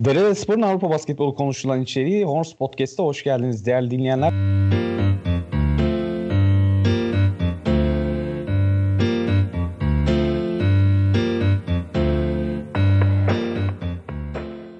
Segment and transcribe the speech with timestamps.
[0.00, 4.32] Derede Spor'un Avrupa basketbolu konuşulan içeriği Horns Podcast'a hoş geldiniz değerli dinleyenler.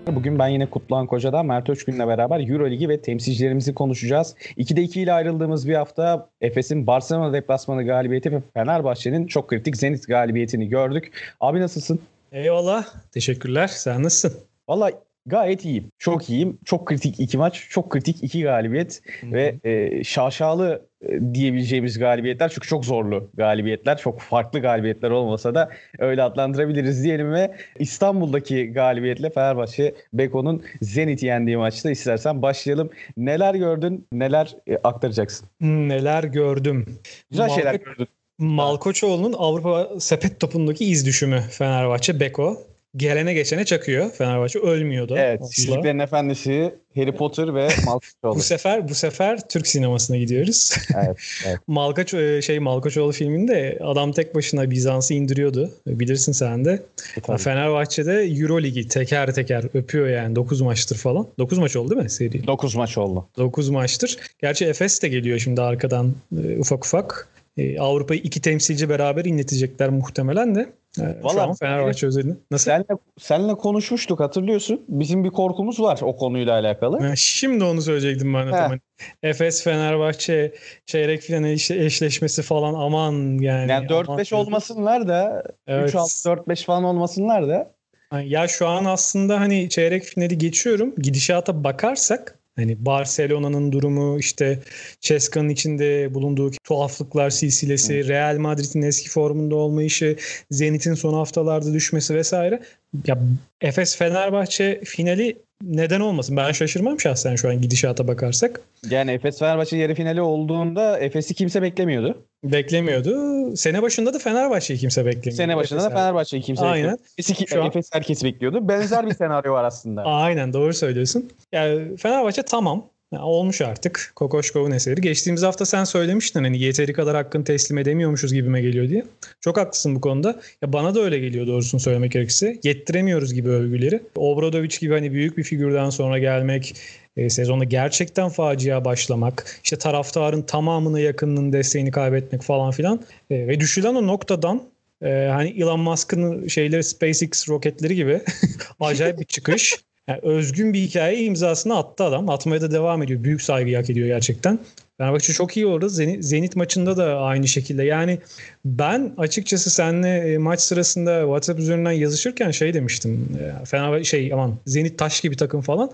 [0.06, 4.34] Bugün ben yine Kutluhan Koca'dan Mert Özgün'le beraber Euroligi ve temsilcilerimizi konuşacağız.
[4.56, 10.08] 2'de 2 ile ayrıldığımız bir hafta Efes'in Barcelona deplasmanı galibiyeti ve Fenerbahçe'nin çok kritik Zenit
[10.08, 11.34] galibiyetini gördük.
[11.40, 12.00] Abi nasılsın?
[12.32, 12.86] Eyvallah.
[13.12, 13.66] Teşekkürler.
[13.66, 14.40] Sen nasılsın?
[14.68, 14.90] Valla
[15.26, 15.90] gayet iyiyim.
[15.98, 16.58] Çok iyiyim.
[16.64, 17.66] Çok kritik iki maç.
[17.70, 19.00] Çok kritik iki galibiyet.
[19.20, 19.32] Hı-hı.
[19.32, 22.48] Ve e, şaşalı e, diyebileceğimiz galibiyetler.
[22.48, 23.98] Çünkü çok zorlu galibiyetler.
[23.98, 31.56] Çok farklı galibiyetler olmasa da öyle adlandırabiliriz diyelim ve İstanbul'daki galibiyetle Fenerbahçe Beko'nun Zenit'i yendiği
[31.56, 32.90] maçta istersen başlayalım.
[33.16, 34.06] Neler gördün?
[34.12, 35.48] Neler e, aktaracaksın?
[35.60, 36.98] Neler gördüm?
[37.30, 38.08] Güzel Malko- şeyler gördün.
[38.38, 42.62] Malkoçoğlu'nun Avrupa sepet topundaki iz düşümü Fenerbahçe Beko
[42.96, 44.10] gelene geçene çakıyor.
[44.10, 45.14] Fenerbahçe ölmüyordu.
[45.18, 45.40] Evet.
[45.58, 48.34] Yüzüklerin Efendisi, Harry Potter ve Malkoçoğlu.
[48.34, 50.72] bu sefer bu sefer Türk sinemasına gidiyoruz.
[50.94, 51.16] evet.
[51.46, 51.58] evet.
[51.66, 55.70] Malkoç e, şey Malkoçoğlu filminde adam tek başına Bizans'ı indiriyordu.
[55.86, 56.82] Bilirsin sen de.
[57.28, 61.28] E, Fenerbahçe'de Euro Ligi teker teker öpüyor yani 9 maçtır falan.
[61.38, 62.46] 9 maç oldu değil mi seri?
[62.46, 63.28] 9 maç oldu.
[63.38, 64.18] 9 maçtır.
[64.42, 67.28] Gerçi Efes de geliyor şimdi arkadan e, ufak ufak.
[67.56, 70.72] E, Avrupa'yı iki temsilci beraber inletecekler muhtemelen de.
[71.00, 72.36] E, Vallahi, Şu an Fenerbahçe özelinde.
[72.50, 72.64] Nasıl?
[72.64, 72.84] Senle,
[73.18, 74.84] senle konuşmuştuk hatırlıyorsun.
[74.88, 77.16] Bizim bir korkumuz var o konuyla alakalı.
[77.16, 78.50] Şimdi onu söyleyecektim ben de.
[78.50, 78.78] Tamam.
[79.22, 80.54] Efes Fenerbahçe
[80.86, 83.70] çeyrek final eşleşmesi falan aman yani.
[83.70, 85.94] Yani 4-5 olmasınlar da evet.
[85.94, 87.76] 3-6-4-5 falan olmasınlar da.
[88.24, 90.94] Ya şu an aslında hani çeyrek finali geçiyorum.
[90.98, 94.62] Gidişata bakarsak Hani Barcelona'nın durumu işte
[95.00, 98.08] Ceska'nın içinde bulunduğu tuhaflıklar silsilesi.
[98.08, 100.16] Real Madrid'in eski formunda olmayışı,
[100.50, 102.62] Zenit'in son haftalarda düşmesi vesaire.
[103.06, 103.18] Ya
[103.60, 106.36] Efes Fenerbahçe finali neden olmasın?
[106.36, 108.60] Ben şaşırmam şahsen şu an gidişata bakarsak.
[108.90, 112.26] Yani Efes Fenerbahçe yarı finali olduğunda Efes'i kimse beklemiyordu.
[112.44, 113.56] Beklemiyordu.
[113.56, 115.36] Sene başında da Fenerbahçe'yi kimse beklemiyordu.
[115.36, 116.98] Sene başında Efes da Fenerbahçe'yi kimse Aynen.
[117.18, 117.50] beklemiyordu.
[117.50, 117.68] Şu an...
[117.68, 118.68] Efes herkes bekliyordu.
[118.68, 120.02] Benzer bir senaryo var aslında.
[120.04, 121.30] Aynen doğru söylüyorsun.
[121.52, 122.86] Yani Fenerbahçe tamam.
[123.16, 125.00] Yani olmuş artık Kokoşkov'un eseri.
[125.00, 129.04] Geçtiğimiz hafta sen söylemiştin hani yeteri kadar hakkını teslim edemiyormuşuz gibime geliyor diye.
[129.40, 130.40] Çok haklısın bu konuda.
[130.62, 132.58] Ya bana da öyle geliyor doğrusunu söylemek gerekirse.
[132.64, 134.02] Yettiremiyoruz gibi övgüleri.
[134.16, 136.76] Obradoviç gibi hani büyük bir figürden sonra gelmek,
[137.16, 143.00] e, sezonda gerçekten facia başlamak, işte taraftarın tamamına yakınının desteğini kaybetmek falan filan
[143.30, 144.62] e, ve düşülen o noktadan
[145.02, 148.20] e, hani Elon Musk'ın şeyleri SpaceX roketleri gibi
[148.80, 149.86] acayip bir çıkış.
[150.08, 152.28] Yani özgün bir hikaye imzasını attı adam.
[152.28, 153.24] Atmaya da devam ediyor.
[153.24, 154.58] Büyük saygı hak ediyor gerçekten.
[154.98, 155.88] Fenerbahçe çok iyi orada.
[156.20, 157.84] Zenit, maçında da aynı şekilde.
[157.84, 158.18] Yani
[158.64, 163.38] ben açıkçası seninle e, maç sırasında WhatsApp üzerinden yazışırken şey demiştim.
[163.40, 165.90] E, Fenerbahçe şey aman Zenit taş gibi takım falan.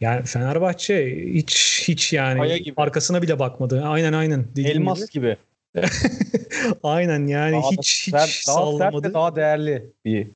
[0.00, 3.82] Yani Fenerbahçe hiç hiç yani arkasına bile bakmadı.
[3.84, 4.46] Aynen aynen.
[4.56, 5.10] Elmas gibi.
[5.10, 5.36] gibi.
[6.82, 9.06] aynen yani daha hiç hiç daha sallamadı.
[9.06, 10.28] Sert daha değerli bir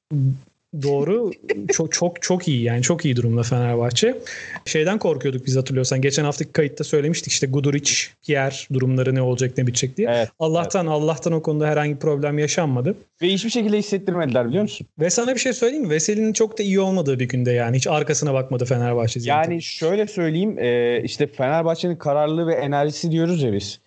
[0.83, 1.31] Doğru.
[1.72, 4.19] çok çok çok iyi yani çok iyi durumda Fenerbahçe.
[4.65, 6.00] Şeyden korkuyorduk biz hatırlıyorsan.
[6.00, 7.93] Geçen haftaki kayıtta söylemiştik işte Guduric,
[8.27, 10.09] Pierre durumları ne olacak ne bitecek diye.
[10.10, 10.94] Evet, Allah'tan evet.
[10.97, 12.94] Allah'tan o konuda herhangi bir problem yaşanmadı.
[13.22, 14.87] Ve hiçbir şekilde hissettirmediler biliyor musun?
[15.00, 15.91] Ve sana bir şey söyleyeyim mi?
[15.91, 17.77] Veseli'nin çok da iyi olmadığı bir günde yani.
[17.77, 19.21] Hiç arkasına bakmadı Fenerbahçe.
[19.22, 20.56] Yani şöyle söyleyeyim
[21.04, 23.81] işte Fenerbahçe'nin kararlılığı ve enerjisi diyoruz ya biz.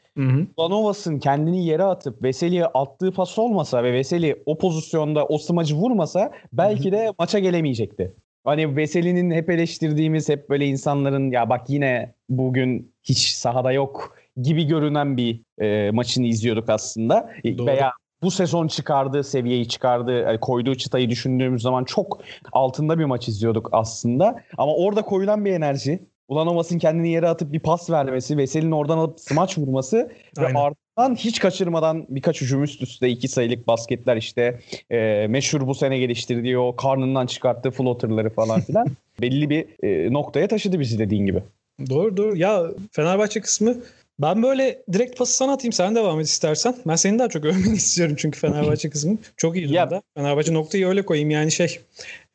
[0.59, 6.31] Lanovas'ın kendini yere atıp Veseli'ye attığı pas olmasa ve Veseli o pozisyonda o smacı vurmasa
[6.53, 8.13] belki de maça gelemeyecekti.
[8.43, 14.67] Hani Veseli'nin hep eleştirdiğimiz hep böyle insanların ya bak yine bugün hiç sahada yok gibi
[14.67, 17.29] görünen bir e, maçını izliyorduk aslında.
[17.45, 17.65] Doğru.
[17.65, 17.91] Veya
[18.23, 22.21] bu sezon çıkardığı seviyeyi çıkardığı, yani koyduğu çıtayı düşündüğümüz zaman çok
[22.51, 24.43] altında bir maç izliyorduk aslında.
[24.57, 29.19] Ama orada koyulan bir enerji, Ulanovas'ın kendini yere atıp bir pas vermesi, Veseli'nin oradan alıp
[29.19, 30.55] smaç vurması Aynen.
[30.55, 34.59] ve ardından hiç kaçırmadan birkaç hücum üst üste iki sayılık basketler işte
[34.89, 38.87] e, meşhur bu sene geliştirdiği o karnından çıkarttığı floaterları falan filan
[39.21, 41.43] belli bir e, noktaya taşıdı bizi dediğin gibi.
[41.89, 42.37] Doğru doğru.
[42.37, 43.75] Ya Fenerbahçe kısmı
[44.19, 45.73] ben böyle direkt pası sana atayım.
[45.73, 46.75] Sen devam et istersen.
[46.87, 50.01] Ben seni daha çok övmeni istiyorum çünkü Fenerbahçe kısmı çok iyi durumda.
[50.17, 51.29] Fenerbahçe noktayı öyle koyayım.
[51.29, 51.79] Yani şey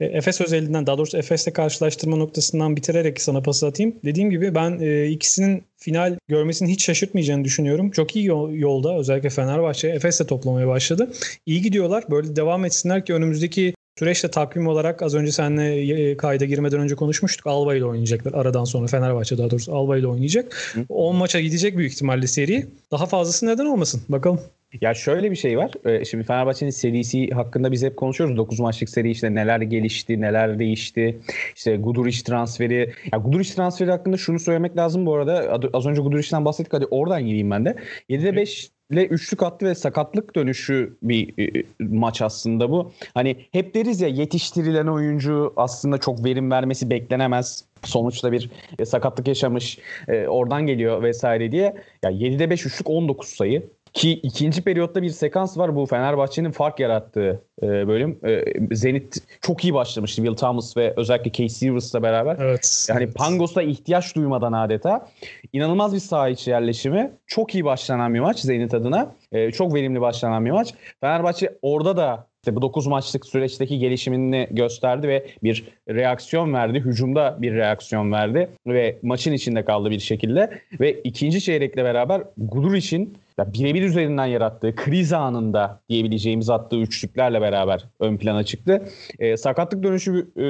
[0.00, 3.94] e, Efes özelinden daha doğrusu Efes'le karşılaştırma noktasından bitirerek sana pası atayım.
[4.05, 7.91] Dediğim gibi ben e, ikisinin final görmesini hiç şaşırtmayacağını düşünüyorum.
[7.91, 8.26] Çok iyi
[8.61, 11.12] yolda özellikle Fenerbahçe Efes'le toplamaya başladı.
[11.47, 12.05] İyi gidiyorlar.
[12.11, 16.94] Böyle devam etsinler ki önümüzdeki Süreçte takvim olarak az önce seninle e, kayda girmeden önce
[16.94, 17.47] konuşmuştuk.
[17.47, 18.32] Alba ile oynayacaklar.
[18.32, 20.73] Aradan sonra Fenerbahçe daha doğrusu Alba ile oynayacak.
[20.75, 20.85] Hı.
[20.88, 22.67] 10 maça gidecek büyük ihtimalle seri.
[22.91, 24.02] Daha fazlası neden olmasın?
[24.08, 24.41] Bakalım.
[24.81, 25.70] Ya şöyle bir şey var.
[25.84, 28.37] Ee, şimdi Fenerbahçe'nin serisi hakkında biz hep konuşuyoruz.
[28.37, 31.20] 9 maçlık seri işte neler gelişti, neler değişti.
[31.56, 32.93] İşte Guduric transferi.
[33.12, 35.61] Ya Guduric transferi hakkında şunu söylemek lazım bu arada.
[35.72, 36.72] Az önce Guduric'den bahsettik.
[36.72, 37.76] Hadi oradan gireyim ben de.
[38.11, 42.93] 7'de 5 ile üçlük attı ve sakatlık dönüşü bir e, maç aslında bu.
[43.14, 47.64] Hani hep deriz ya yetiştirilen oyuncu aslında çok verim vermesi beklenemez.
[47.84, 49.78] Sonuçta bir e, sakatlık yaşamış
[50.08, 51.76] e, oradan geliyor vesaire diye.
[52.05, 53.62] Ya 7'de 5 üçlük 19 sayı.
[53.92, 58.19] Ki ikinci periyotta bir sekans var bu Fenerbahçe'nin fark yarattığı e, bölüm.
[58.26, 58.44] E,
[58.75, 62.37] Zenit çok iyi başlamıştı Will Thomas ve özellikle Casey Rivers'la beraber.
[62.40, 62.87] Evet.
[62.88, 63.14] Yani evet.
[63.14, 65.08] Pangos'a ihtiyaç duymadan adeta.
[65.52, 67.12] inanılmaz bir saha içi yerleşimi.
[67.26, 69.14] Çok iyi başlanan bir maç Zenit adına.
[69.32, 70.75] E, çok verimli başlanan bir maç.
[71.00, 76.81] Fenerbahçe orada da işte bu 9 maçlık süreçteki gelişimini gösterdi ve bir reaksiyon verdi.
[76.81, 80.50] Hücumda bir reaksiyon verdi ve maçın içinde kaldı bir şekilde.
[80.81, 83.19] Ve ikinci çeyrekle beraber Gudur için
[83.52, 88.88] birebir üzerinden yarattığı kriz anında diyebileceğimiz attığı üçlüklerle beraber ön plana çıktı.
[89.19, 90.42] E, sakatlık dönüşü e,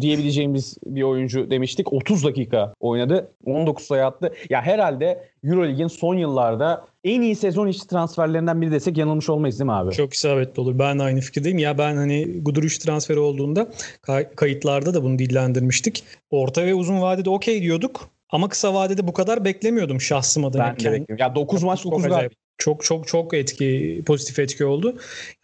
[0.00, 1.92] diyebileceğimiz bir oyuncu demiştik.
[1.92, 3.32] 30 dakika oynadı.
[3.44, 4.32] 19 sayı attı.
[4.50, 9.66] Ya herhalde Euroleague'in son yıllarda en iyi sezon içi transferlerinden biri desek yanılmış olmayız değil
[9.66, 9.92] mi abi?
[9.92, 10.78] Çok isabetli olur.
[10.78, 11.58] Ben de aynı fikirdeyim.
[11.58, 13.68] Ya ben hani Guduric transferi olduğunda
[14.02, 16.04] kay- kayıtlarda da bunu dillendirmiştik.
[16.30, 18.10] Orta ve uzun vadede okey diyorduk.
[18.30, 20.62] Ama kısa vadede bu kadar beklemiyordum şahsım adına.
[20.62, 21.16] Ben de bekliyorum.
[21.18, 22.47] Ya 9 maç 9 galibiyet.
[22.58, 24.94] Çok çok çok etki pozitif etki oldu.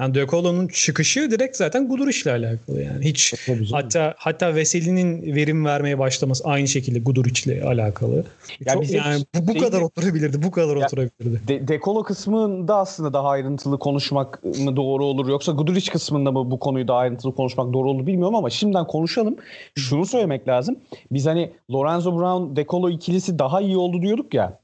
[0.00, 3.04] Yani De Colo'nun çıkışı direkt zaten Guduric ile alakalı yani.
[3.04, 3.34] Hiç
[3.72, 8.24] hatta hatta Veseli'nin verim vermeye başlaması aynı şekilde Guduric ile alakalı.
[8.66, 10.42] Ya çok, yani bu, bu şey, kadar oturabilirdi.
[10.42, 11.48] Bu kadar ya, oturabilirdi.
[11.48, 16.50] De, De Colo kısmında aslında daha ayrıntılı konuşmak mı doğru olur yoksa Guduric kısmında mı
[16.50, 19.36] bu konuyu daha ayrıntılı konuşmak doğru olur bilmiyorum ama şimdiden konuşalım.
[19.74, 20.76] Şunu söylemek lazım.
[21.10, 24.63] Biz hani Lorenzo Brown De Colo ikilisi daha iyi oldu diyorduk ya.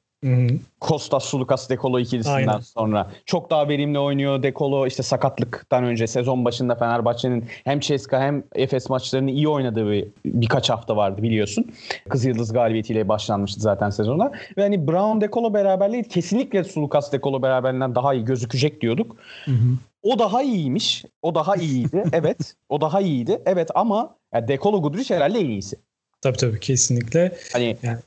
[0.81, 2.61] Kostas Sulukas Dekolo ikilisinden Aynen.
[2.61, 4.43] sonra çok daha verimli oynuyor.
[4.43, 10.09] Dekolo işte sakatlıktan önce sezon başında Fenerbahçe'nin hem Ceska hem Efes maçlarını iyi oynadığı bir,
[10.25, 11.67] birkaç hafta vardı biliyorsun.
[12.09, 14.33] Kızıldız galibiyetiyle başlanmıştı zaten sezona.
[14.57, 19.17] Ve hani Brown Dekolo beraberliği kesinlikle Sulukas Dekolo beraberliğinden daha iyi gözükecek diyorduk.
[19.45, 19.79] Hı-hı.
[20.03, 21.05] O daha iyiymiş.
[21.23, 22.05] O daha iyiydi.
[22.13, 22.55] evet.
[22.69, 23.43] O daha iyiydi.
[23.47, 25.77] Evet ama yani Dekolo Guduric herhalde en iyisi.
[26.23, 27.33] Tabii tabii kesinlikle.
[27.53, 27.99] Hani yani,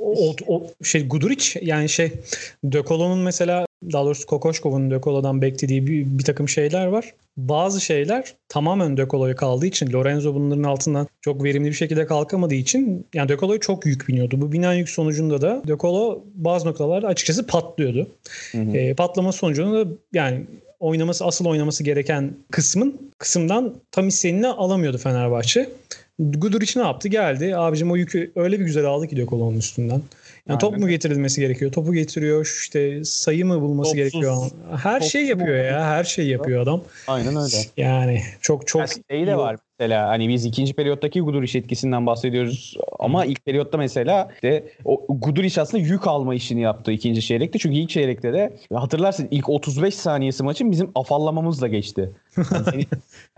[0.00, 2.12] o, o şey Guduric yani şey
[2.72, 7.14] Dökolo'nun mesela daha doğrusu Kokoşkov'un Dökolo'dan beklediği bir, bir takım şeyler var.
[7.36, 13.06] Bazı şeyler tamamen Dökolo'ya kaldığı için Lorenzo bunların altından çok verimli bir şekilde kalkamadığı için
[13.14, 14.40] yani Dökolo'ya çok yük biniyordu.
[14.40, 18.08] Bu binen yük sonucunda da Dökolo bazı noktalarda açıkçası patlıyordu.
[18.52, 18.76] Hı hı.
[18.76, 20.46] E, patlama sonucunda da yani
[20.80, 25.68] oynaması asıl oynaması gereken kısmın kısımdan tam istediğini alamıyordu Fenerbahçe.
[26.18, 27.08] Guduric ne yaptı?
[27.08, 27.56] Geldi.
[27.56, 30.02] Abicim o yükü öyle bir güzel aldı ki Dökolon'un üstünden.
[30.48, 31.72] Yani top mu getirilmesi gerekiyor?
[31.72, 32.46] Topu getiriyor.
[32.62, 33.96] işte sayı mı bulması Topsuz.
[33.96, 34.50] gerekiyor?
[34.82, 35.86] Her Topsuz şey yapıyor ya.
[35.86, 36.82] Her şey yapıyor adam.
[37.06, 37.56] Aynen öyle.
[37.76, 42.76] Yani çok çok yani şey de var mesela hani biz ikinci periyottaki Guduric etkisinden bahsediyoruz
[42.98, 47.58] ama ilk periyotta mesela işte o Guduric aslında yük alma işini yaptı ikinci çeyrekte.
[47.58, 52.10] Çünkü ilk çeyrekte de hatırlarsın ilk 35 saniyesi maçın bizim afallamamızla geçti.
[52.36, 52.88] Yani Zenit,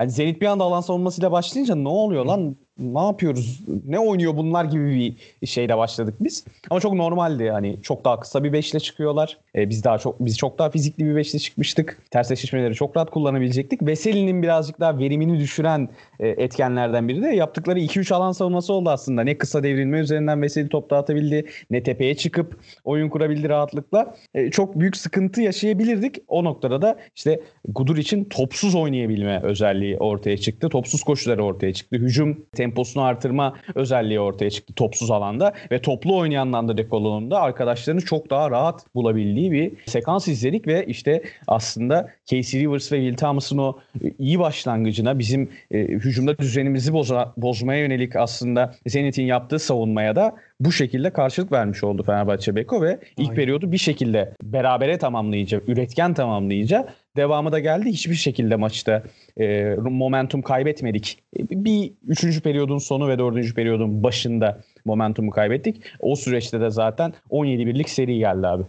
[0.01, 3.61] yani Zenit bir anda alan savunmasıyla başlayınca ne oluyor lan ne yapıyoruz?
[3.87, 6.45] Ne oynuyor bunlar gibi bir şeyle başladık biz.
[6.71, 7.79] Ama çok normaldi yani.
[7.83, 9.39] Çok daha kısa bir beşle çıkıyorlar.
[9.55, 12.03] Ee, biz daha çok biz çok daha fizikli bir beşle çıkmıştık.
[12.11, 13.83] Ters eşleşmeleri çok rahat kullanabilecektik.
[13.83, 15.89] Veseli'nin birazcık daha verimini düşüren
[16.21, 19.23] e, etkenlerden biri de yaptıkları 2-3 alan savunması oldu aslında.
[19.23, 24.15] Ne kısa devrilme üzerinden Veseli top dağıtabildi, ne tepeye çıkıp oyun kurabildi rahatlıkla.
[24.35, 26.17] E, çok büyük sıkıntı yaşayabilirdik.
[26.29, 30.69] O noktada da işte Gudur için topsuz oynayabilme özelliği ortaya çıktı.
[30.69, 31.97] Topsuz koşuları ortaya çıktı.
[31.97, 38.31] Hücum temposunu artırma özelliği ortaya çıktı topsuz alanda ve toplu oynayan anda dekolonunda arkadaşlarını çok
[38.31, 43.79] daha rahat bulabildiği bir sekans izledik ve işte aslında Casey Rivers ve Will Thomas'ın o
[44.19, 45.79] iyi başlangıcına bizim e,
[46.21, 52.03] hücumda düzenimizi boza, bozmaya yönelik aslında Zenit'in yaptığı savunmaya da bu şekilde karşılık vermiş oldu
[52.03, 53.35] Fenerbahçe Beko ve ilk Aynen.
[53.35, 57.89] periyodu bir şekilde berabere tamamlayınca, üretken tamamlayınca devamı da geldi.
[57.89, 59.03] Hiçbir şekilde maçta
[59.41, 61.19] e, momentum kaybetmedik.
[61.35, 65.83] Bir üçüncü periyodun sonu ve dördüncü periyodun başında momentumu kaybettik.
[66.01, 68.63] O süreçte de zaten 17 birlik seri geldi abi.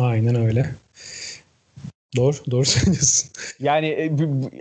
[0.00, 0.66] Aynen öyle.
[2.16, 3.30] Doğru, doğru söylüyorsun.
[3.60, 4.12] Yani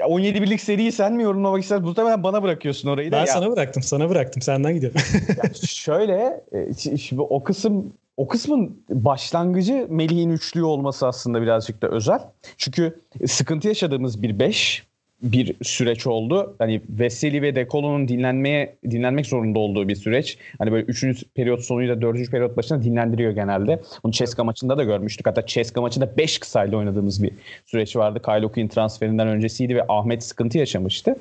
[0.07, 1.85] 17 e, birlik seriyi sen mi yorumlamak istersin?
[1.85, 3.15] Muhtemelen bana bırakıyorsun orayı da.
[3.15, 3.27] Ben ya.
[3.27, 4.41] sana bıraktım, sana bıraktım.
[4.41, 5.01] Senden gidiyorum.
[5.67, 12.19] şöyle, e, şimdi o kısım o kısmın başlangıcı Melih'in üçlüğü olması aslında birazcık da özel.
[12.57, 14.87] Çünkü sıkıntı yaşadığımız bir 5
[15.21, 16.55] bir süreç oldu.
[16.59, 20.37] Hani Veseli ve Dekolo'nun dinlenmeye dinlenmek zorunda olduğu bir süreç.
[20.57, 21.23] Hani böyle 3.
[21.35, 22.31] periyot sonuyla 4.
[22.31, 23.81] periyot başına dinlendiriyor genelde.
[24.03, 25.27] Bunu Ceska maçında da görmüştük.
[25.27, 27.31] Hatta Ceska maçında 5 kısayla oynadığımız bir
[27.65, 28.21] süreç vardı.
[28.21, 31.15] Kylo Quinn transferinden öncesiydi ve Ahmet sıkıntı yaşamıştı.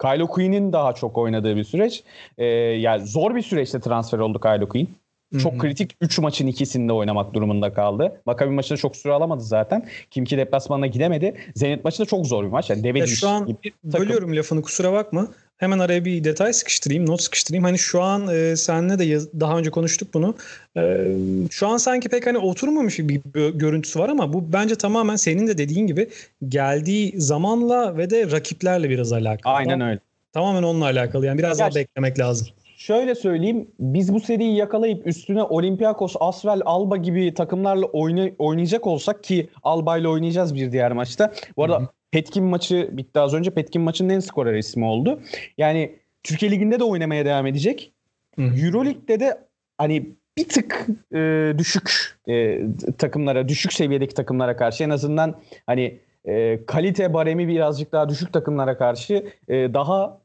[0.00, 2.02] Kylo Quinn'in daha çok oynadığı bir süreç.
[2.38, 4.88] Ee, yani zor bir süreçte transfer oldu Kylo Quinn.
[5.32, 5.60] Çok Hı-hı.
[5.60, 8.20] kritik 3 maçın ikisinde oynamak durumunda kaldı.
[8.26, 9.86] Maccabi maçında çok süre alamadı zaten.
[10.10, 11.34] Kimki deplasmanına gidemedi.
[11.54, 12.70] Zenit maçı da çok zor bir maç.
[12.70, 15.28] Yani deve ya şu an gibi bölüyorum lafını kusura bakma.
[15.56, 17.64] Hemen araya bir detay sıkıştırayım, not sıkıştırayım.
[17.64, 20.34] Hani şu an e, seninle de yaz, daha önce konuştuk bunu.
[20.76, 21.06] E,
[21.50, 23.20] şu an sanki pek hani oturmamış bir,
[23.54, 26.08] görüntüsü var ama bu bence tamamen senin de dediğin gibi
[26.48, 29.54] geldiği zamanla ve de rakiplerle biraz alakalı.
[29.54, 30.00] Aynen öyle.
[30.32, 31.26] Tamamen onunla alakalı.
[31.26, 31.74] Yani biraz Gerçekten.
[31.74, 33.70] daha beklemek lazım şöyle söyleyeyim.
[33.80, 39.98] Biz bu seriyi yakalayıp üstüne Olympiakos, Asvel, Alba gibi takımlarla oyna, oynayacak olsak ki Alba
[39.98, 41.32] ile oynayacağız bir diğer maçta.
[41.56, 41.88] Bu arada Hı-hı.
[42.10, 43.50] Petkin maçı bitti az önce.
[43.50, 45.20] Petkin maçının en skorer ismi oldu.
[45.58, 47.92] Yani Türkiye Ligi'nde de oynamaya devam edecek.
[48.36, 48.66] Hı-hı.
[48.66, 49.38] Euroleague'de de
[49.78, 52.60] hani bir tık e, düşük e,
[52.98, 58.78] takımlara, düşük seviyedeki takımlara karşı en azından hani e, kalite baremi birazcık daha düşük takımlara
[58.78, 60.20] karşı e, daha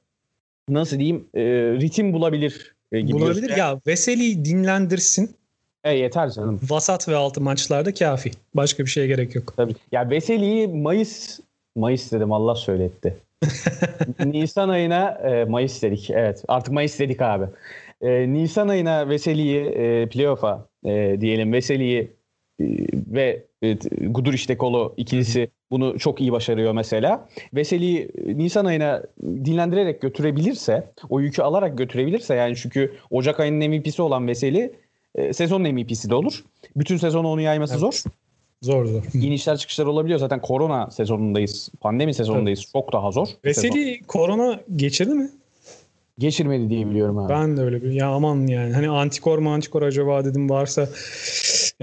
[0.70, 1.42] nasıl diyeyim e,
[1.82, 3.58] ritim bulabilir e, gibi Bulabilir gözüküyor.
[3.58, 5.36] ya Veseli dinlendirsin.
[5.84, 6.60] E yeter canım.
[6.70, 8.32] Vasat ve altı maçlarda kafi.
[8.54, 9.54] Başka bir şeye gerek yok.
[9.58, 9.76] Tabii.
[9.92, 11.40] Ya Veseli'yi Mayıs
[11.76, 13.18] Mayıs dedim Allah söyletti.
[14.26, 16.10] Nisan ayına e, Mayıs dedik.
[16.10, 16.44] Evet.
[16.48, 17.46] Artık Mayıs dedik abi.
[18.02, 22.12] E, Nisan ayına Veseli'yi e, playoff'a e, diyelim Veseli'yi
[22.60, 27.28] e, ve e, Guduric Dekolo ikilisi bunu çok iyi başarıyor mesela.
[27.54, 34.28] Veseli Nisan ayına dinlendirerek götürebilirse, o yükü alarak götürebilirse yani çünkü Ocak ayının MVP'si olan
[34.28, 34.74] Veseli
[35.16, 36.44] e, sezonun MVP'si de olur.
[36.76, 37.82] Bütün sezonu onu yayması evet.
[37.82, 38.04] zor.
[38.62, 39.04] Zor zor.
[39.14, 40.20] İnişler çıkışlar olabiliyor.
[40.20, 41.70] Zaten korona sezonundayız.
[41.82, 42.60] Pandemi sezonundayız.
[42.60, 42.72] Tabii.
[42.82, 43.28] Çok daha zor.
[43.46, 45.30] Veseli korona geçirdi mi?
[46.20, 47.34] Geçirmedi diye biliyorum abi.
[47.34, 47.92] Ben de öyle bir.
[47.92, 48.74] Ya aman yani.
[48.74, 50.90] Hani antikor mu antikor acaba dedim varsa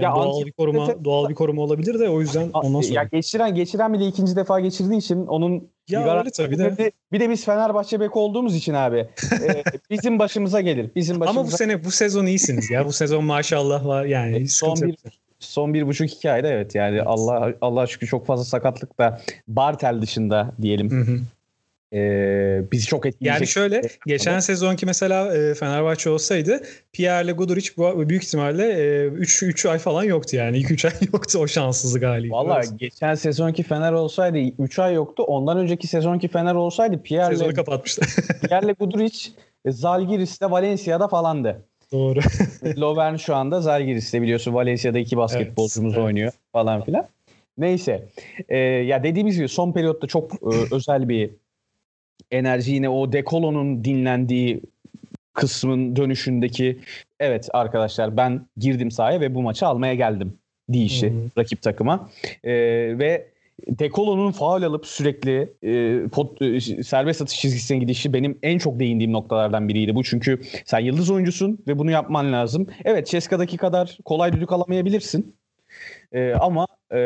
[0.01, 2.99] yani ya doğal bir koruma de, doğal bir koruma olabilir de o yüzden ondan sonra.
[2.99, 6.77] Ya geçiren geçiren bile ikinci defa geçirdiği için onun ya öyle tabii de.
[6.77, 8.97] Bir, bir de biz Fenerbahçe bek olduğumuz için abi
[9.31, 10.91] e, bizim başımıza gelir.
[10.95, 11.39] Bizim başımıza.
[11.39, 12.85] Ama bu sene bu sezon iyisiniz ya.
[12.85, 14.35] Bu sezon maşallah var yani.
[14.35, 14.95] E, son bir,
[15.39, 17.03] son bir buçuk iki ayda evet yani evet.
[17.05, 20.91] Allah Allah şükür çok fazla sakatlık da Bartel dışında diyelim.
[20.91, 21.19] Hı hı
[21.93, 23.39] e, bizi çok etkileyecek.
[23.39, 24.41] Yani şöyle geçen ama.
[24.41, 26.61] sezonki mesela e, Fenerbahçe olsaydı
[26.93, 30.57] Pierre'le Guduric bu büyük ihtimalle 3 e, 3 ay falan yoktu yani.
[30.61, 32.31] 2-3 ay yoktu o şanssızlık haliyle.
[32.31, 35.23] Valla geçen sezonki Fener olsaydı 3 ay yoktu.
[35.23, 38.01] Ondan önceki sezonki Fener olsaydı Pierre'le Sezonu kapatmıştı.
[38.47, 39.29] Pierre'le Guduric
[39.67, 41.61] Zalgiris'te Valencia'da falandı.
[41.91, 42.19] Doğru.
[42.77, 46.51] Lovern şu anda Zalgiris'te biliyorsun Valencia'da iki basketbolcumuz evet, oynuyor evet.
[46.53, 47.07] falan filan.
[47.57, 48.05] Neyse.
[48.49, 51.29] Ee, ya dediğimiz gibi son periyotta çok e, özel bir
[52.31, 54.61] enerji yine o Dekolo'nun dinlendiği
[55.33, 56.79] kısmın dönüşündeki
[57.19, 60.33] evet arkadaşlar ben girdim sahaya ve bu maçı almaya geldim
[60.69, 62.09] deyişi hı rakip takıma.
[62.43, 62.53] Ee,
[62.99, 63.31] ve
[63.67, 69.13] Dekolo'nun faul alıp sürekli e, pot, e, serbest atış çizgisine gidişi benim en çok değindiğim
[69.13, 70.03] noktalardan biriydi bu.
[70.03, 72.67] Çünkü sen yıldız oyuncusun ve bunu yapman lazım.
[72.85, 75.35] Evet Ceska'daki kadar kolay düdük alamayabilirsin.
[76.11, 76.97] E, ama e,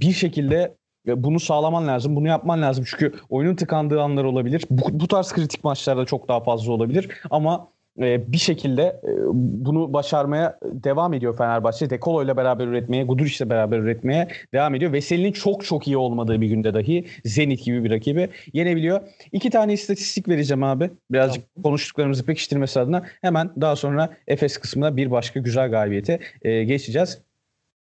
[0.00, 0.74] bir şekilde
[1.16, 2.16] bunu sağlaman lazım.
[2.16, 2.84] Bunu yapman lazım.
[2.88, 4.64] Çünkü oyunun tıkandığı anlar olabilir.
[4.70, 7.08] Bu, bu tarz kritik maçlarda çok daha fazla olabilir.
[7.30, 7.68] Ama
[8.00, 11.90] e, bir şekilde e, bunu başarmaya devam ediyor Fenerbahçe.
[11.90, 14.92] Dekolo ile beraber üretmeye, Guduric ile beraber üretmeye devam ediyor.
[14.92, 19.00] Veseli'nin çok çok iyi olmadığı bir günde dahi Zenit gibi bir rakibi yenebiliyor.
[19.32, 20.90] İki tane istatistik vereceğim abi.
[21.10, 21.62] Birazcık tamam.
[21.62, 23.02] konuştuklarımızı pekiştirmesi adına.
[23.22, 27.27] Hemen daha sonra Efes kısmında bir başka güzel galibiyete e, geçeceğiz.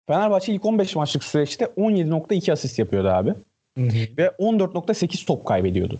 [0.09, 3.29] Fenerbahçe ilk 15 maçlık süreçte 17.2 asist yapıyordu abi.
[3.77, 4.17] Hı hı.
[4.17, 5.99] Ve 14.8 top kaybediyordu.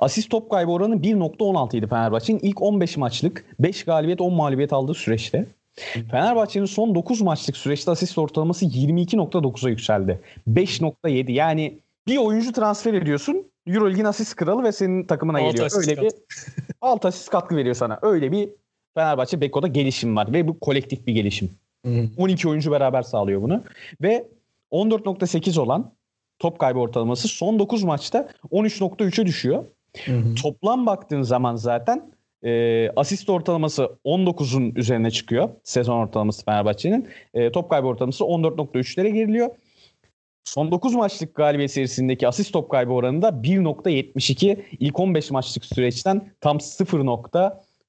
[0.00, 4.94] Asist top kaybı oranı 1.16 idi Fenerbahçe'nin ilk 15 maçlık 5 galibiyet 10 mağlubiyet aldığı
[4.94, 5.46] süreçte.
[6.10, 10.20] Fenerbahçe'nin son 9 maçlık süreçte asist ortalaması 22.9'a yükseldi.
[10.50, 15.70] 5.7 yani bir oyuncu transfer ediyorsun Euroleague'in asist kralı ve senin takımına alt geliyor.
[15.76, 16.12] Öyle bir
[16.80, 17.98] alt asist katkı veriyor sana.
[18.02, 18.48] Öyle bir
[18.94, 21.50] Fenerbahçe Beko'da gelişim var ve bu kolektif bir gelişim.
[21.84, 22.08] Hı.
[22.16, 23.62] 12 oyuncu beraber sağlıyor bunu.
[24.02, 24.28] Ve
[24.72, 25.92] 14.8 olan
[26.38, 29.64] top kaybı ortalaması son 9 maçta 13.3'e düşüyor.
[30.04, 30.34] Hı hı.
[30.34, 32.12] Toplam baktığın zaman zaten
[32.44, 35.48] e, asist ortalaması 19'un üzerine çıkıyor.
[35.62, 37.08] Sezon ortalaması Fenerbahçe'nin.
[37.34, 39.50] E, top kaybı ortalaması 14.3'lere geriliyor.
[40.44, 44.64] Son 9 maçlık galibiyet serisindeki asist top kaybı oranı da 1.72.
[44.80, 47.06] İlk 15 maçlık süreçten tam 0.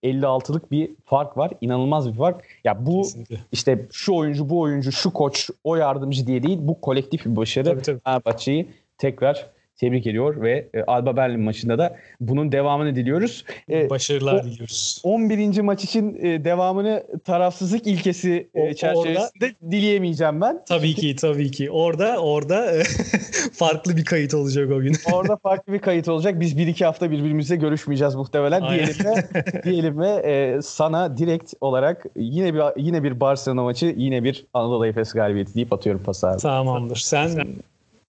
[0.03, 1.51] 56'lık bir fark var.
[1.61, 2.43] İnanılmaz bir fark.
[2.63, 3.37] Ya bu Kesinlikle.
[3.51, 6.57] işte şu oyuncu, bu oyuncu, şu koç, o yardımcı diye değil.
[6.61, 7.79] Bu kolektif bir başarı.
[7.79, 13.45] Fenerbahçe'yi tekrar tebrik ediyor ve e, Alba Berlin maçında da bunun devamını diliyoruz.
[13.69, 15.01] E, Başarılar o, diliyoruz.
[15.03, 15.61] 11.
[15.61, 20.63] maç için e, devamını tarafsızlık ilkesi e, çerçevesinde orada, dileyemeyeceğim ben.
[20.67, 21.71] Tabii ki tabii ki.
[21.71, 22.73] Orada orada
[23.53, 24.95] farklı bir kayıt olacak o gün.
[25.13, 26.39] orada farklı bir kayıt olacak.
[26.39, 28.61] Biz bir iki hafta birbirimizle görüşmeyeceğiz muhtemelen.
[28.61, 28.85] Aynen.
[28.85, 34.23] Diyelim ve diyelim ve e, sana direkt olarak yine bir yine bir Barcelona maçı, yine
[34.23, 36.37] bir Anadolu Efes galibiyeti deyip atıyorum pası abi.
[36.37, 36.95] Tamamdır.
[36.97, 37.47] Sen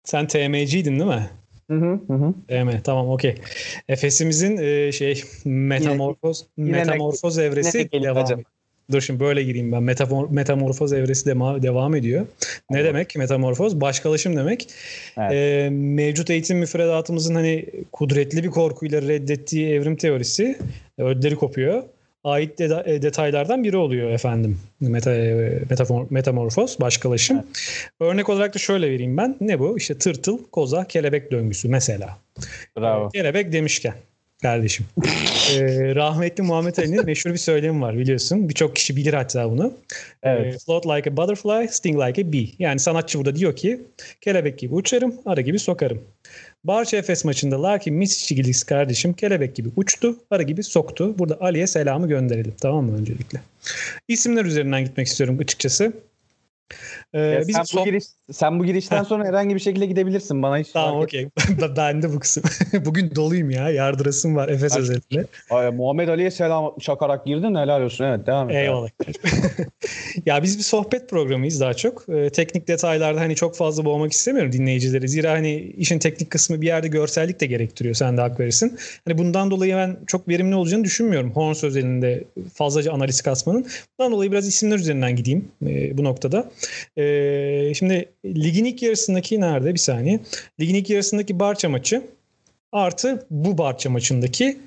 [0.05, 1.31] sen TM'ciydin değil mi?
[1.71, 2.35] Hı hı hı.
[2.49, 3.35] Evet tamam okey.
[3.89, 8.45] Efes'imizin e, şey metamorfoz yine, metamorfoz yine evresi yine devam ediyor.
[8.93, 9.83] Dur şimdi böyle gireyim ben.
[9.83, 12.27] Metafor, metamorfoz evresi de, devam ediyor.
[12.71, 12.89] Ne evet.
[12.89, 13.81] demek metamorfoz?
[13.81, 14.69] Başkalaşım demek.
[15.19, 15.33] Evet.
[15.33, 20.59] E, mevcut eğitim müfredatımızın hani kudretli bir korkuyla reddettiği evrim teorisi
[20.99, 21.83] ödleri kopuyor
[22.27, 24.59] ait de, e, detaylardan biri oluyor efendim.
[24.81, 27.37] Meta, e, metafor, metamorfoz, başkalaşım.
[27.37, 27.91] Evet.
[28.01, 29.37] Örnek olarak da şöyle vereyim ben.
[29.41, 29.79] Ne bu?
[29.79, 32.19] İşte tırtıl, koza, kelebek döngüsü mesela.
[32.77, 33.09] Bravo.
[33.09, 33.95] Kelebek demişken
[34.43, 34.87] kardeşim.
[35.55, 38.49] ee, rahmetli Muhammed Ali'nin meşhur bir söylemi var biliyorsun.
[38.49, 39.73] Birçok kişi bilir hatta bunu.
[40.23, 40.55] Evet.
[40.55, 42.49] Ee, float like a butterfly, sting like a bee.
[42.59, 43.81] Yani sanatçı burada diyor ki
[44.21, 46.03] kelebek gibi uçarım, ara gibi sokarım.
[46.65, 51.19] Barça Efes maçında Larkin Misiciglis kardeşim kelebek gibi uçtu, arı gibi soktu.
[51.19, 53.41] Burada Ali'ye selamı gönderelim tamam mı öncelikle.
[54.09, 55.93] İsimler üzerinden gitmek istiyorum açıkçası.
[57.15, 60.43] Ee, sen, bu giriş, sen bu girişten sonra herhangi bir şekilde gidebilirsin.
[60.43, 61.29] Bana hiç Tamam okey.
[61.77, 62.43] ben de bu kısım.
[62.85, 63.71] Bugün doluyum ya.
[63.71, 65.25] Yardırasım var Efes özellikle.
[65.51, 67.55] Ay, Muhammed Ali'ye selam şakarak girdin.
[67.55, 68.05] Helal olsun.
[68.05, 68.57] Evet devam et.
[68.57, 68.89] Eyvallah.
[70.27, 72.09] ya biz bir sohbet programıyız daha çok.
[72.09, 75.09] Ee, teknik detaylarda hani çok fazla boğmak istemiyorum dinleyicileri.
[75.09, 77.95] Zira hani işin teknik kısmı bir yerde görsellik de gerektiriyor.
[77.95, 78.79] Sen de hak verirsin.
[79.09, 81.33] Hani bundan dolayı ben çok verimli olacağını düşünmüyorum.
[81.33, 83.67] Horns özelinde fazlaca analiz kasmanın.
[83.99, 86.51] Bundan dolayı biraz isimler üzerinden gideyim e, bu noktada.
[86.99, 89.75] Ee, şimdi ligin ilk yarısındaki nerede?
[89.75, 90.21] Bir saniye.
[90.61, 92.03] Ligin ilk yarısındaki Barça maçı
[92.73, 94.59] artı bu Barça maçındaki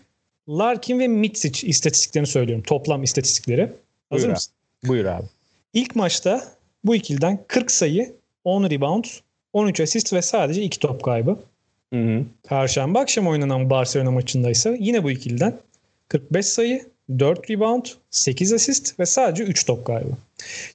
[0.49, 2.63] Larkin ve Mitsic istatistiklerini söylüyorum.
[2.63, 3.71] Toplam istatistikleri.
[4.09, 4.53] Hazır Buyur mısın?
[4.83, 4.89] Abi.
[4.89, 5.25] Buyur abi.
[5.73, 6.43] İlk maçta
[6.83, 9.05] bu ikiliden 40 sayı, 10 rebound,
[9.53, 11.39] 13 asist ve sadece 2 top kaybı.
[11.93, 12.25] Hı hı.
[12.43, 15.59] Perşembe akşam oynanan Barcelona maçında ise yine bu ikiliden
[16.07, 16.85] 45 sayı,
[17.19, 20.09] 4 rebound, 8 asist ve sadece 3 top kaybı.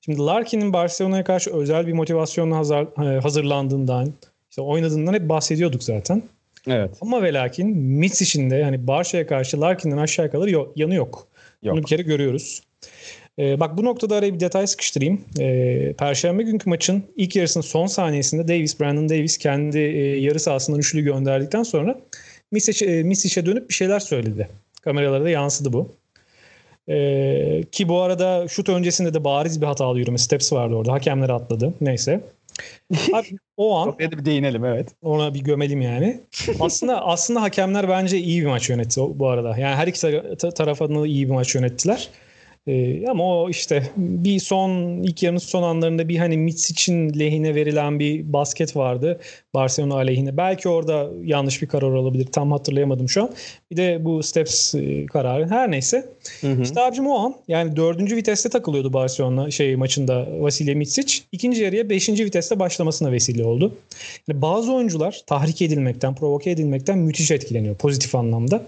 [0.04, 4.12] Şimdi Larkin'in Barcelona'ya karşı özel bir motivasyonla hazır, e, hazırlandığından,
[4.50, 6.22] işte oynadığından hep bahsediyorduk zaten.
[6.66, 6.90] Evet.
[7.00, 11.26] Ama ve lakin Mitsic'in de yani Barça'ya karşı Larkin'den aşağı yukarı yo- yanı yok.
[11.62, 11.74] yok.
[11.74, 12.62] Bunu bir kere görüyoruz.
[13.38, 15.20] Ee, bak bu noktada araya bir detay sıkıştırayım.
[15.40, 20.80] Ee, Perşembe günkü maçın ilk yarısının son saniyesinde Davis, Brandon Davis kendi e, yarı sahasından
[20.80, 21.98] üçlü gönderdikten sonra
[22.52, 24.48] Misic'e Misic'e dönüp bir şeyler söyledi.
[24.82, 25.88] Kameralara da yansıdı bu.
[26.88, 30.92] Ee, ki bu arada şut öncesinde de bariz bir hatalı yürüme steps vardı orada.
[30.92, 31.74] Hakemler atladı.
[31.80, 32.20] Neyse.
[33.12, 34.88] Abi, o an Oraya bir değinelim evet.
[35.02, 36.20] Ona bir gömelim yani.
[36.60, 39.48] aslında aslında hakemler bence iyi bir maç yönetti bu arada.
[39.48, 40.00] Yani her iki
[40.54, 42.08] tarafından da iyi bir maç yönettiler.
[42.66, 47.98] Ee, ama o işte bir son ilk yarının son anlarında bir hani Mitsic'in lehine verilen
[47.98, 49.20] bir basket vardı.
[49.54, 50.36] Barcelona aleyhine.
[50.36, 52.26] Belki orada yanlış bir karar olabilir.
[52.26, 53.30] Tam hatırlayamadım şu an.
[53.70, 55.48] Bir de bu Steps e, kararı.
[55.50, 56.08] Her neyse.
[56.40, 56.62] Hı hı.
[56.62, 61.18] İşte abicim o an yani dördüncü viteste takılıyordu Barcelona şey maçında Vasilya Mitsic.
[61.32, 63.74] İkinci yarıya beşinci viteste başlamasına vesile oldu.
[64.28, 68.62] Yani bazı oyuncular tahrik edilmekten, provoke edilmekten müthiş etkileniyor pozitif anlamda.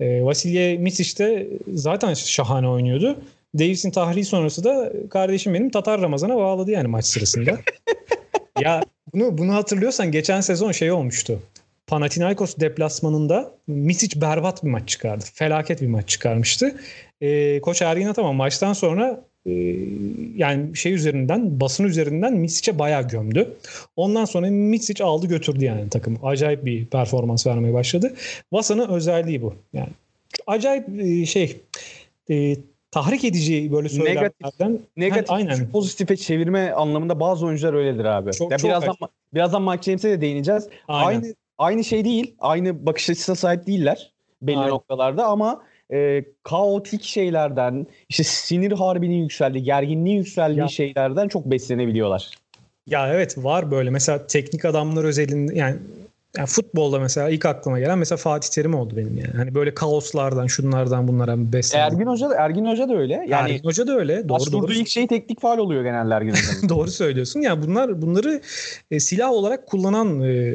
[0.00, 3.16] E, Vasilya Misic de zaten şahane oynuyordu.
[3.58, 7.58] Davis'in tahriği sonrası da kardeşim benim Tatar Ramazan'a bağladı yani maç sırasında.
[8.60, 8.82] ya
[9.14, 11.40] bunu bunu hatırlıyorsan geçen sezon şey olmuştu.
[11.86, 15.24] Panathinaikos deplasmanında Misic berbat bir maç çıkardı.
[15.34, 16.80] Felaket bir maç çıkarmıştı.
[17.20, 19.24] E, Koç Ergin Ataman maçtan sonra
[20.36, 23.56] yani şey üzerinden basın üzerinden Misic'e bayağı gömdü.
[23.96, 26.18] Ondan sonra Misic aldı götürdü yani takım.
[26.22, 28.14] Acayip bir performans vermeye başladı.
[28.52, 29.54] Vasa'nın özelliği bu.
[29.72, 29.88] Yani
[30.46, 31.56] acayip e, şey
[32.30, 32.56] e,
[32.90, 34.30] tahrik edici böyle söylemlerden.
[34.40, 35.70] Negatif, negatif aynen.
[35.70, 38.32] pozitife çevirme anlamında bazı oyuncular öyledir abi.
[38.32, 39.12] Çok, ya çok birazdan acayip.
[39.34, 40.68] birazdan Mike James'e de değineceğiz.
[40.88, 41.06] Aynen.
[41.06, 42.34] Aynı aynı şey değil.
[42.38, 44.70] Aynı bakış açısına sahip değiller belli aynen.
[44.70, 50.68] noktalarda ama e, kaotik şeylerden, işte sinir harbinin yükseldiği, gerginliğin yükseldiği ya.
[50.68, 52.30] şeylerden çok beslenebiliyorlar.
[52.86, 53.90] Ya evet var böyle.
[53.90, 55.76] Mesela teknik adamlar özelinde yani
[56.36, 59.36] yani futbolda mesela ilk aklıma gelen mesela Fatih Terim oldu benim yani.
[59.36, 61.98] Hani böyle kaoslardan, şunlardan bunlara beslendim.
[61.98, 63.24] Ergin Hoca da Ergin Hoca da öyle.
[63.28, 64.28] Yani Ergin Hoca da öyle.
[64.28, 64.72] Doğru doğru.
[64.72, 66.68] ilk şey teknik faal oluyor genelde Ergin Hoca'nın.
[66.68, 67.40] doğru söylüyorsun.
[67.40, 68.40] Ya yani bunlar bunları
[68.90, 70.54] e, silah olarak kullanan e,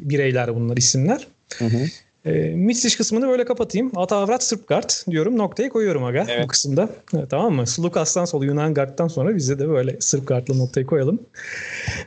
[0.00, 1.26] bireyler bunlar isimler.
[1.58, 1.78] Hı hı.
[2.26, 3.92] E, Mitsic kısmını böyle kapatayım.
[3.96, 5.38] Atavrat Sırp kart diyorum.
[5.38, 6.44] Noktayı koyuyorum aga evet.
[6.44, 6.88] bu kısımda.
[7.14, 7.64] Evet, tamam mı?
[7.78, 11.20] Lukas'tan sonra Yunan Guard'dan sonra bize de böyle Sırp kartla noktayı koyalım.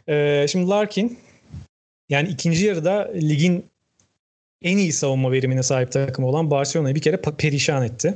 [0.07, 1.17] E, şimdi Larkin
[2.09, 3.65] Yani ikinci yarıda ligin
[4.61, 8.07] en iyi savunma verimine sahip takım olan Barcelona'yı bir kere perişan etti.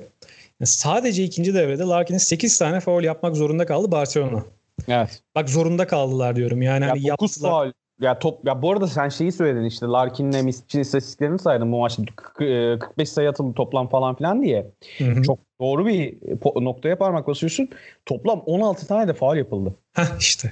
[0.59, 4.43] Yani sadece ikinci devrede Larkin'in 8 tane faul yapmak zorunda kaldı Barcelona.
[4.87, 5.21] Evet.
[5.35, 6.61] Bak zorunda kaldılar diyorum.
[6.61, 7.71] Yani ya hani 9 faul.
[8.03, 12.03] Ya top ya bu arada sen şeyi söyledin işte Larkin'le Misic'in istatistiklerini saydın bu maçta
[12.15, 14.71] 45 sayı atıldı toplam falan filan diye.
[14.97, 15.23] Hı hı.
[15.23, 16.17] Çok doğru bir
[16.55, 17.69] noktaya parmak basıyorsun.
[18.05, 19.75] Toplam 16 tane de faul yapıldı.
[19.93, 20.51] Heh işte.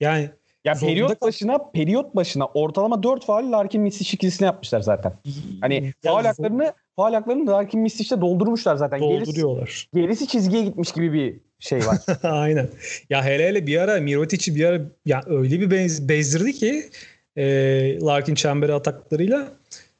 [0.00, 0.30] Yani
[0.64, 5.12] ya periyot başına periyot başına ortalama 4 faul Larkin Misic ikilisine yapmışlar zaten.
[5.60, 9.00] Hani faul haklarını faul haklarını Larkin Misic'te doldurmuşlar zaten.
[9.00, 9.88] Dolduruyorlar.
[9.94, 11.98] Gerisi, gerisi çizgiye gitmiş gibi bir şey var.
[12.22, 12.68] Aynen.
[13.10, 16.90] Ya hele hele bir ara Mirotic'i bir ara ya öyle bir bez, bezdirdi ki
[17.36, 17.44] e,
[18.00, 19.52] Larkin çemberi ataklarıyla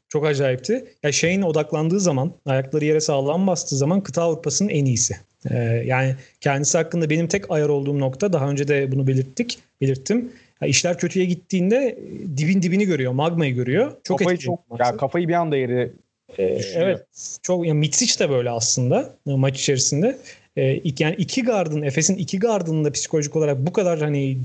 [0.08, 0.84] çok acayipti.
[1.02, 5.16] Ya şeyin odaklandığı zaman, ayakları yere sağlam bastığı zaman kıta Avrupa'sının en iyisi.
[5.50, 10.32] Ee, yani kendisi hakkında benim tek ayar olduğum nokta daha önce de bunu belirttik, belirttim.
[10.60, 11.98] Ya işler kötüye gittiğinde
[12.36, 13.92] dibin dibini görüyor, magmayı görüyor.
[14.04, 15.92] Çok kafayı çok ya kafayı bir anda yeri
[16.38, 17.06] ee, evet.
[17.42, 20.18] Çok ya Mitsic de böyle aslında maç içerisinde.
[20.60, 24.38] Ee, yani iki gardın Efes'in iki gardının da psikolojik olarak bu kadar hani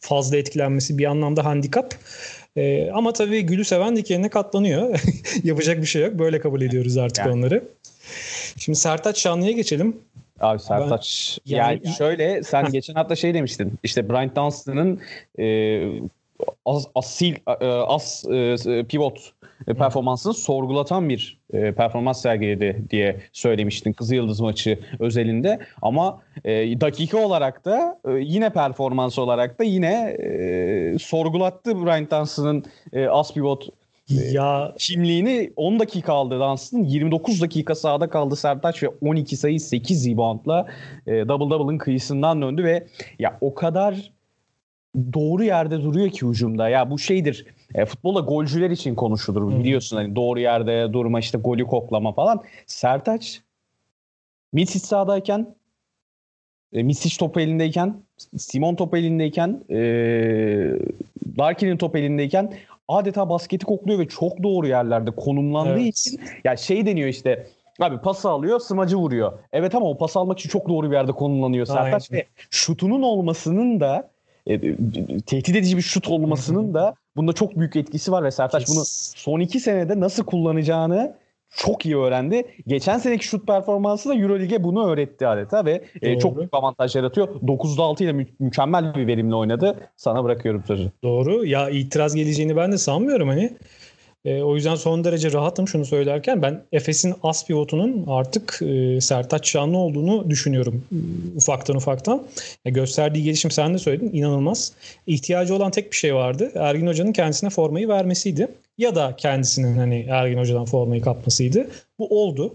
[0.00, 1.94] fazla etkilenmesi bir anlamda handikap.
[2.56, 5.00] Ee, ama tabii gülü seven dikenine katlanıyor.
[5.44, 6.18] Yapacak bir şey yok.
[6.18, 7.34] Böyle kabul ediyoruz artık yani.
[7.34, 7.64] onları.
[8.58, 9.96] Şimdi Sertaç Şanlı'ya geçelim.
[10.40, 13.72] Abi Sertaç ben, yani, yani şöyle sen geçen hafta şey demiştin.
[13.82, 15.00] İşte Bryant Dunstan'ın
[15.38, 15.46] e,
[16.64, 19.32] as, asil e, as e, pivot
[19.64, 25.58] performansını sorgulatan bir e, performans sergiledi diye söylemiştin Kızı Yıldız maçı özelinde.
[25.82, 32.64] Ama e, dakika olarak da e, yine performans olarak da yine e, sorgulattı Brian Dunstan'ın
[32.92, 33.68] e, as pivot
[34.08, 36.82] ya kimliğini 10 dakika aldı Dunstan.
[36.82, 40.66] 29 dakika sahada kaldı Sertaç ve 12 sayı 8 reboundla
[41.06, 42.86] e, double double'ın kıyısından döndü ve
[43.18, 44.12] ya o kadar
[45.12, 46.68] doğru yerde duruyor ki hücumda.
[46.68, 47.46] Ya bu şeydir.
[47.74, 49.60] E, futbolda golcüler için konuşulur hmm.
[49.60, 52.42] biliyorsun hani doğru yerde durma işte golü koklama falan.
[52.66, 53.42] Sertaç
[54.52, 55.54] Misic sahadayken
[56.72, 57.94] e, Misic top elindeyken
[58.38, 59.78] Simon top elindeyken e,
[61.38, 62.54] Larkin'in top elindeyken
[62.88, 65.86] adeta basketi kokluyor ve çok doğru yerlerde konumlandığı evet.
[65.86, 67.46] için ya şey deniyor işte
[67.80, 69.32] Abi pas alıyor, smacı vuruyor.
[69.52, 73.80] Evet ama o pas almak için çok doğru bir yerde konumlanıyor Sertaç ve şutunun olmasının
[73.80, 74.10] da
[74.46, 74.60] e,
[75.26, 78.82] tehdit edici bir şut olmasının da bunda çok büyük etkisi var ve Sertaç bunu
[79.16, 81.16] son iki senede nasıl kullanacağını
[81.56, 82.46] çok iyi öğrendi.
[82.66, 87.28] Geçen seneki şut performansı da Euroleague'e bunu öğretti adeta ve e, çok büyük avantaj yaratıyor.
[87.28, 89.76] 9'da 6 ile mü- mükemmel bir verimle oynadı.
[89.96, 90.90] Sana bırakıyorum sözü.
[91.02, 91.44] Doğru.
[91.46, 93.56] Ya itiraz geleceğini ben de sanmıyorum hani.
[94.26, 96.42] E, o yüzden son derece rahatım şunu söylerken.
[96.42, 100.96] Ben Efes'in as pivotunun artık e, Sertaç Şanlı olduğunu düşünüyorum e,
[101.36, 102.22] ufaktan ufaktan.
[102.64, 104.72] E, gösterdiği gelişim sen de söyledin inanılmaz.
[105.06, 106.52] İhtiyacı olan tek bir şey vardı.
[106.54, 108.48] Ergin Hoca'nın kendisine formayı vermesiydi.
[108.78, 111.66] Ya da kendisinin hani Ergin Hoca'dan formayı kapmasıydı.
[111.98, 112.54] Bu oldu.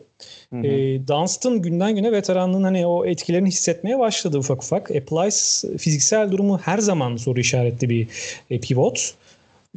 [0.50, 0.68] Hı hı.
[0.68, 4.92] E, Dunstan günden güne veteranlığın hani o etkilerini hissetmeye başladı ufak ufak.
[4.92, 8.08] E, Plyce fiziksel durumu her zaman soru işaretli bir
[8.50, 9.14] e, pivot.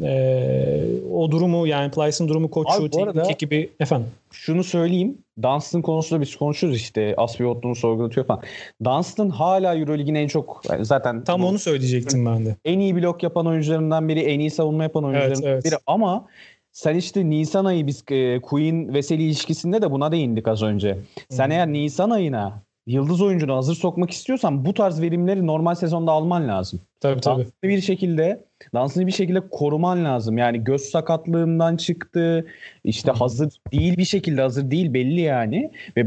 [0.03, 4.09] Ee, o durumu yani Plyce'ın durumu koçu, teknik ekibi efendim.
[4.31, 5.19] Şunu söyleyeyim.
[5.43, 8.43] Dunstan konusunda biz konuşuruz işte Aspivotlu'nu sorgulatıyor falan.
[8.85, 12.57] Dunstan hala Euroleague'in en çok zaten tam onu söyleyecektim ben de.
[12.65, 15.65] En iyi blok yapan oyuncularından biri, en iyi savunma yapan oyuncularından evet, evet.
[15.65, 16.27] biri ama
[16.73, 20.99] sen işte Nisan ayı biz e, Queen Veseli ilişkisinde de buna değindik az önce.
[21.31, 21.53] Sen hmm.
[21.53, 26.81] eğer Nisan ayına yıldız oyuncunu hazır sokmak istiyorsan bu tarz verimleri normal sezonda alman lazım.
[27.01, 27.39] Tabii tabii.
[27.39, 28.45] Dansını bir şekilde
[28.75, 30.39] dansını bir şekilde koruman lazım.
[30.39, 32.47] Yani göz sakatlığından çıktı.
[32.85, 36.07] İşte hazır değil bir şekilde hazır değil belli yani ve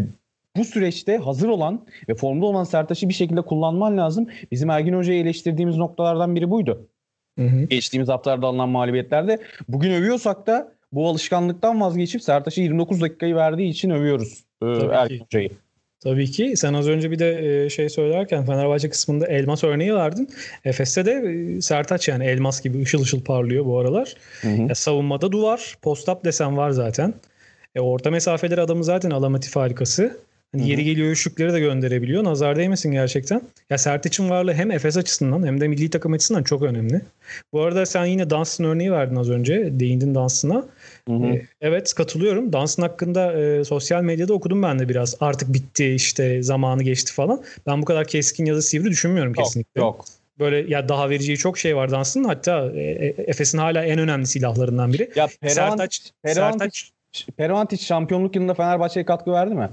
[0.58, 4.28] bu süreçte hazır olan ve formda olan Sertaç'ı bir şekilde kullanman lazım.
[4.52, 6.88] Bizim Ergin Hoca'yı eleştirdiğimiz noktalardan biri buydu.
[7.40, 7.63] Hı hı.
[7.63, 9.40] Geçtiğimiz haftalarda alınan mağlubiyetlerde.
[9.68, 15.50] Bugün övüyorsak da bu alışkanlıktan vazgeçip Sertaç'a 29 dakikayı verdiği için övüyoruz e, Ergin Hoca'yı.
[15.99, 16.53] Tabii ki.
[16.55, 20.29] Sen az önce bir de e, şey söylerken Fenerbahçe kısmında elmas örneği verdin.
[20.65, 24.15] Efes'te de e, Sertaç yani elmas gibi ışıl ışıl parlıyor bu aralar.
[24.41, 24.62] Hı hı.
[24.62, 27.13] Ya, savunmada duvar, post-up desen var zaten.
[27.75, 30.17] E, orta mesafeleri adamı zaten alamatif harikası.
[30.55, 32.23] Hani yeri geliyor üçlükleri de gönderebiliyor.
[32.23, 33.41] Nazar değmesin gerçekten.
[33.69, 37.01] Ya Sertaç'ın varlığı hem Efes açısından hem de milli takım açısından çok önemli.
[37.53, 39.79] Bu arada sen yine Dans'ın örneği verdin az önce.
[39.79, 40.65] Değindin Dans'ına.
[41.10, 42.53] Ee, evet katılıyorum.
[42.53, 45.15] Dans'ın hakkında e, sosyal medyada okudum ben de biraz.
[45.19, 47.43] Artık bitti işte zamanı geçti falan.
[47.67, 49.81] Ben bu kadar keskin ya da sivri düşünmüyorum yok, kesinlikle.
[49.81, 50.05] Yok.
[50.39, 52.23] Böyle ya daha vereceği çok şey var Dans'ın.
[52.23, 55.12] Hatta e, e Efes'in hala en önemli silahlarından biri.
[55.15, 56.91] Ya Sertaç, Sertaç,
[57.38, 59.69] Peroantic şampiyonluk yılında Fenerbahçe'ye katkı verdi mi?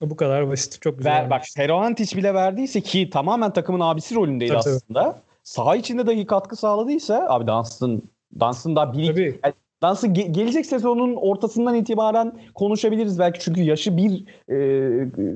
[0.00, 0.82] Bu kadar basit.
[0.82, 1.12] Çok güzel.
[1.12, 5.02] Ver, bak Peroantic bile verdiyse ki tamamen takımın abisi rolündeydi tabii, aslında.
[5.02, 5.20] Tabii.
[5.42, 8.02] Saha içinde dahi katkı sağladıysa abi Dunstan
[8.40, 9.40] Dans'ın daha bir Tabii.
[9.44, 14.54] Yani Dansı ge- gelecek sezonun ortasından itibaren konuşabiliriz belki çünkü yaşı bir e,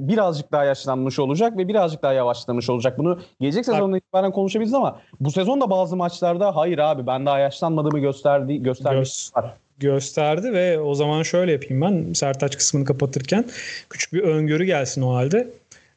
[0.08, 2.98] birazcık daha yaşlanmış olacak ve birazcık daha yavaşlamış olacak.
[2.98, 7.38] Bunu gelecek sezondan itibaren konuşabiliriz ama bu sezon da bazı maçlarda hayır abi ben daha
[7.38, 13.44] yaşlanmadığımı gösterdi göstermiş Göz, gösterdi ve o zaman şöyle yapayım ben Sertaç kısmını kapatırken
[13.90, 15.48] küçük bir öngörü gelsin o halde.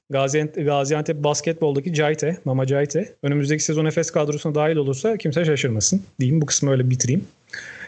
[0.10, 6.42] Gaziantep, Gaziantep basketboldaki Cayte, Mama Cayte önümüzdeki sezon Efes kadrosuna dahil olursa kimse şaşırmasın diyeyim.
[6.42, 7.26] Bu kısmı öyle bitireyim.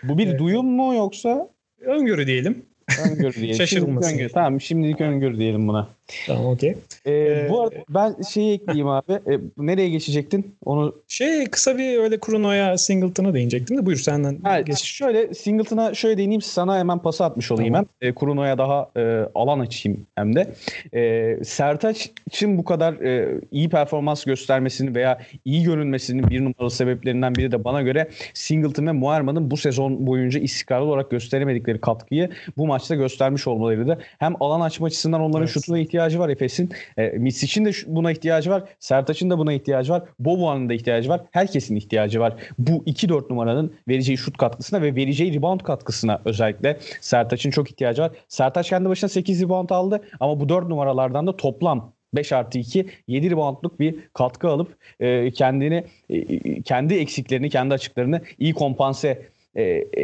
[0.03, 0.39] Bu bir evet.
[0.39, 1.49] duyum mu yoksa?
[1.81, 2.65] Öngörü diyelim.
[3.05, 3.55] Öngörü diyelim.
[3.57, 4.13] Şaşırılmasın.
[4.13, 4.29] Öngörü.
[4.29, 5.87] Tamam şimdilik öngörü diyelim buna.
[6.27, 6.75] Tamam okey.
[7.05, 9.13] Ee, ee, bu arada ben şeyi ekleyeyim abi.
[9.13, 10.55] Ee, nereye geçecektin?
[10.65, 14.83] Onu şey kısa bir öyle Kruno'ya Singleton'a değinecektim de buyur senden ha, geç.
[14.83, 17.87] Şöyle Singleton'a şöyle değineyim sana hemen pas atmış olayım tamam.
[17.99, 18.09] hem.
[18.09, 20.53] E, Kruno'ya daha e, alan açayım hem de.
[20.93, 27.51] E, Sertaç'ın bu kadar e, iyi performans göstermesini veya iyi görünmesinin bir numaralı sebeplerinden biri
[27.51, 32.95] de bana göre Singleton ve Muerman'ın bu sezon boyunca istikrarlı olarak gösteremedikleri katkıyı bu maçta
[32.95, 33.99] göstermiş olmalarıydı.
[34.19, 35.53] Hem alan açma açısından onların evet.
[35.53, 36.69] şutuna ihtiyaç ihtiyacı var Efes'in.
[36.97, 38.63] E, Misic'in de buna ihtiyacı var.
[38.79, 40.03] Sertaç'ın da buna ihtiyacı var.
[40.19, 41.21] Boboğan'ın da ihtiyacı var.
[41.31, 42.33] Herkesin ihtiyacı var.
[42.59, 48.11] Bu 2-4 numaranın vereceği şut katkısına ve vereceği rebound katkısına özellikle Sertaç'ın çok ihtiyacı var.
[48.27, 52.85] Sertaç kendi başına 8 rebound aldı ama bu 4 numaralardan da toplam 5 artı 2
[53.07, 59.21] 7 reboundluk bir katkı alıp e, kendini e, kendi eksiklerini kendi açıklarını iyi kompanse
[59.55, 59.63] e,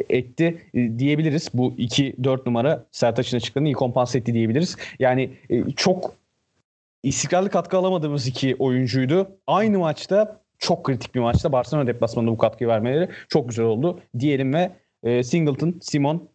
[0.09, 1.49] etti e, diyebiliriz.
[1.53, 4.77] Bu 2-4 numara Sertaç'ın açıklarını iyi kompanse etti diyebiliriz.
[4.99, 6.15] Yani e, çok
[7.03, 9.27] istikrarlı katkı alamadığımız iki oyuncuydu.
[9.47, 14.53] Aynı maçta çok kritik bir maçta Barcelona deplasmanında bu katkıyı vermeleri çok güzel oldu diyelim
[14.53, 14.71] ve
[15.23, 16.29] Singleton, Simon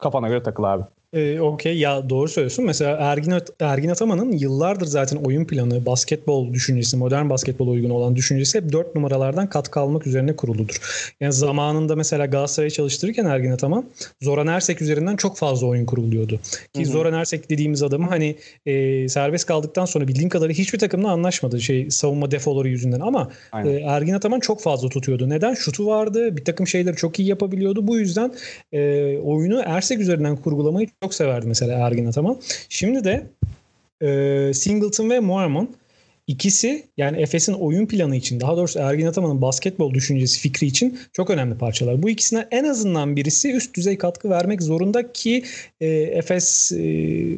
[0.00, 0.82] kafana göre takıl abi.
[1.12, 2.64] E, Okey ya doğru söylüyorsun.
[2.64, 8.58] Mesela Ergin, Ergin Ataman'ın yıllardır zaten oyun planı, basketbol düşüncesi, modern basketbol uygun olan düşüncesi
[8.58, 10.76] hep 4 numaralardan katkı almak üzerine kuruludur.
[11.20, 13.84] Yani zamanında mesela Galatasaray'ı çalıştırırken Ergin Ataman
[14.22, 16.40] Zoran Ersek üzerinden çok fazla oyun kuruluyordu.
[16.72, 16.92] Ki Hı-hı.
[16.92, 21.90] Zoran Ersek dediğimiz adamı hani e, serbest kaldıktan sonra bildiğim kadarıyla hiçbir takımla anlaşmadı şey
[21.90, 23.30] savunma defoları yüzünden ama
[23.64, 25.28] e, Ergin Ataman çok fazla tutuyordu.
[25.28, 25.54] Neden?
[25.54, 26.36] Şutu vardı.
[26.36, 27.86] Bir takım şeyleri çok iyi yapabiliyordu.
[27.86, 28.32] Bu yüzden
[28.72, 32.40] e, oyunu Ersek üzerinden kurgulamayı çok severdi mesela Ergin Ataman.
[32.68, 33.26] Şimdi de
[34.02, 35.68] e, Singleton ve Moerman
[36.26, 41.30] ikisi yani Efes'in oyun planı için daha doğrusu Ergin Ataman'ın basketbol düşüncesi fikri için çok
[41.30, 42.02] önemli parçalar.
[42.02, 45.44] Bu ikisine en azından birisi üst düzey katkı vermek zorunda ki
[45.80, 46.82] e, Efes e,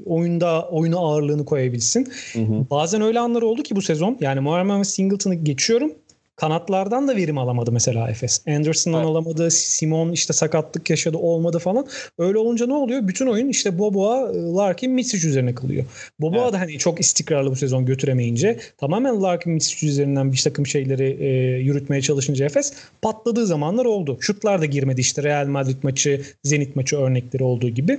[0.06, 2.08] oyunda oyuna ağırlığını koyabilsin.
[2.32, 2.66] Hı hı.
[2.70, 5.92] Bazen öyle anlar oldu ki bu sezon yani Moerman ve Singleton'ı geçiyorum.
[6.36, 8.42] Kanatlardan da verim alamadı mesela Efes.
[8.48, 9.10] Anderson'dan evet.
[9.10, 9.50] alamadı.
[9.50, 11.86] Simon işte sakatlık yaşadı olmadı falan.
[12.18, 13.08] Öyle olunca ne oluyor?
[13.08, 15.84] Bütün oyun işte Boboa, Larkin, Mitsic üzerine kalıyor.
[16.20, 16.52] Boboa evet.
[16.52, 21.26] da hani çok istikrarlı bu sezon götüremeyince tamamen Larkin, Mitsic üzerinden bir takım şeyleri e,
[21.58, 24.16] yürütmeye çalışınca Efes patladığı zamanlar oldu.
[24.20, 27.92] Şutlar da girmedi işte Real Madrid maçı, Zenit maçı örnekleri olduğu gibi.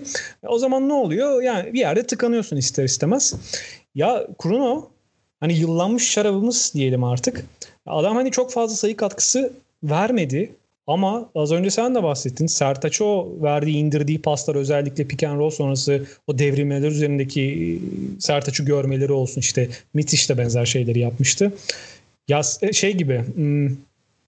[0.44, 1.42] E, o zaman ne oluyor?
[1.42, 3.34] Yani bir yerde tıkanıyorsun ister istemez.
[3.96, 4.90] Ya Kruno
[5.40, 7.46] hani yıllanmış şarabımız diyelim artık.
[7.86, 10.52] Adam hani çok fazla sayı katkısı vermedi
[10.88, 12.48] ama az önce sen de bahsettin.
[12.48, 18.64] Sertaç'a o verdiği indirdiği paslar özellikle pick and roll sonrası o devrilmeler üzerindeki e, Sertaç'ı
[18.64, 19.42] görmeleri olsun.
[19.42, 21.54] işte Mitiş de benzer şeyleri yapmıştı.
[22.28, 23.68] Ya e, şey gibi hmm,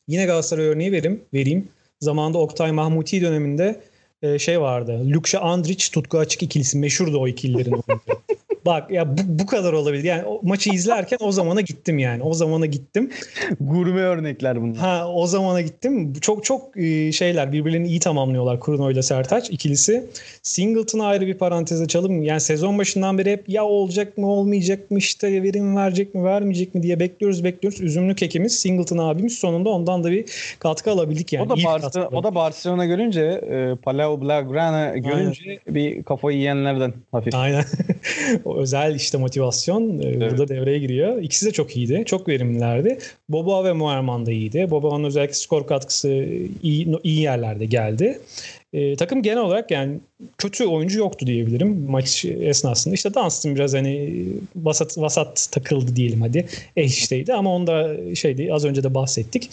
[0.07, 1.21] yine Galatasaray örneği vereyim.
[1.33, 1.67] vereyim.
[2.01, 3.81] Zamanında Oktay Mahmuti döneminde
[4.21, 5.01] e, şey vardı.
[5.13, 7.75] Lukşa Andrić Tutku Açık ikilisi meşhurdu o ikililerin.
[8.65, 10.03] Bak ya bu, bu kadar olabilir.
[10.03, 12.23] Yani o maçı izlerken o zamana gittim yani.
[12.23, 13.11] O zamana gittim.
[13.59, 14.77] Gurme örnekler bunlar.
[14.77, 16.13] Ha o zamana gittim.
[16.13, 20.05] Çok çok e, şeyler birbirlerini iyi tamamlıyorlar Kruno ile Sertaç ikilisi.
[20.43, 22.23] Singleton'a ayrı bir parantez açalım.
[22.23, 26.75] Yani sezon başından beri hep ya olacak mı olmayacak mı işte verim verecek mi vermeyecek
[26.75, 27.81] mi diye bekliyoruz bekliyoruz.
[27.81, 30.25] Üzümlü kekimiz Singleton abimiz sonunda ondan da bir
[30.59, 31.45] katkı alabildik yani.
[31.45, 35.59] O da, Barcelona, o da Barcelona görünce e, Palau Blaugrana görünce Aynen.
[35.67, 37.35] bir kafayı yiyenlerden hafif.
[37.35, 37.65] Aynen.
[38.57, 40.31] özel işte motivasyon e, evet.
[40.31, 41.21] burada devreye giriyor.
[41.21, 42.03] İkisi de çok iyiydi.
[42.05, 42.99] Çok verimlilerdi.
[43.29, 44.67] Boba ve Muerman da iyiydi.
[44.69, 46.09] Boba'nın özellikle skor katkısı
[46.63, 48.19] iyi, iyi yerlerde geldi.
[48.75, 49.99] E, takım genel olarak yani
[50.37, 52.95] kötü oyuncu yoktu diyebilirim maç esnasında.
[52.95, 56.45] İşte Dunstan biraz hani vasat, vasat takıldı diyelim hadi.
[56.75, 59.49] Eşiteydi ama onda şeydi az önce de bahsettik.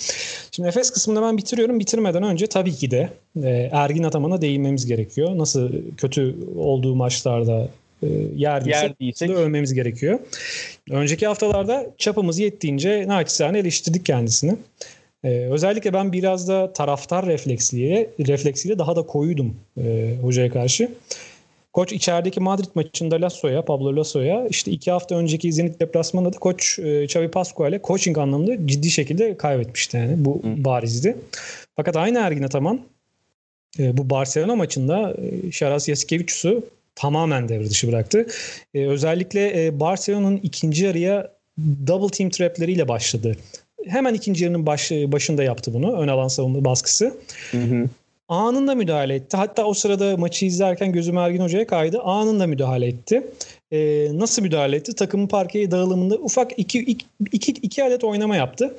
[0.50, 1.80] Şimdi Efes kısmında ben bitiriyorum.
[1.80, 3.08] Bitirmeden önce tabii ki de
[3.42, 5.38] e, Ergin Ataman'a değinmemiz gerekiyor.
[5.38, 7.68] Nasıl kötü olduğu maçlarda
[8.36, 9.30] yerdiyse Yerdiysek.
[9.30, 10.18] övmemiz gerekiyor.
[10.90, 14.56] Önceki haftalarda çapımız yettiğince naçizane eleştirdik kendisini.
[15.24, 20.88] Ee, özellikle ben biraz da taraftar refleksiyle, refleksiyle daha da koyuydum e, hocaya karşı.
[21.72, 26.78] Koç içerideki Madrid maçında Lasso'ya, Pablo Lasso'ya işte iki hafta önceki Zenit deplasmanında da koç
[26.78, 30.24] e, Xavi Pascual'e coaching anlamında ciddi şekilde kaybetmişti yani.
[30.24, 30.64] Bu Hı.
[30.64, 31.16] barizdi.
[31.76, 32.80] Fakat aynı Ergin Ataman
[33.78, 38.26] e, bu Barcelona maçında e, Şaras Yasikevicius'u tamamen devre dışı bıraktı.
[38.74, 41.32] E, özellikle e, Barcelona'nın ikinci yarıya
[41.86, 43.36] double team trapleriyle başladı.
[43.86, 46.00] Hemen ikinci yarının baş, başında yaptı bunu.
[46.00, 47.14] Ön alan savunma baskısı.
[47.50, 47.88] Hı hı.
[48.28, 49.36] Anında müdahale etti.
[49.36, 52.00] Hatta o sırada maçı izlerken gözüm Ergin Hoca'ya kaydı.
[52.00, 53.26] Anında müdahale etti.
[53.72, 54.94] Ee, nasıl müdahale etti?
[54.94, 58.76] Takımın parkeye dağılımında ufak iki, iki, iki, iki adet oynama yaptı.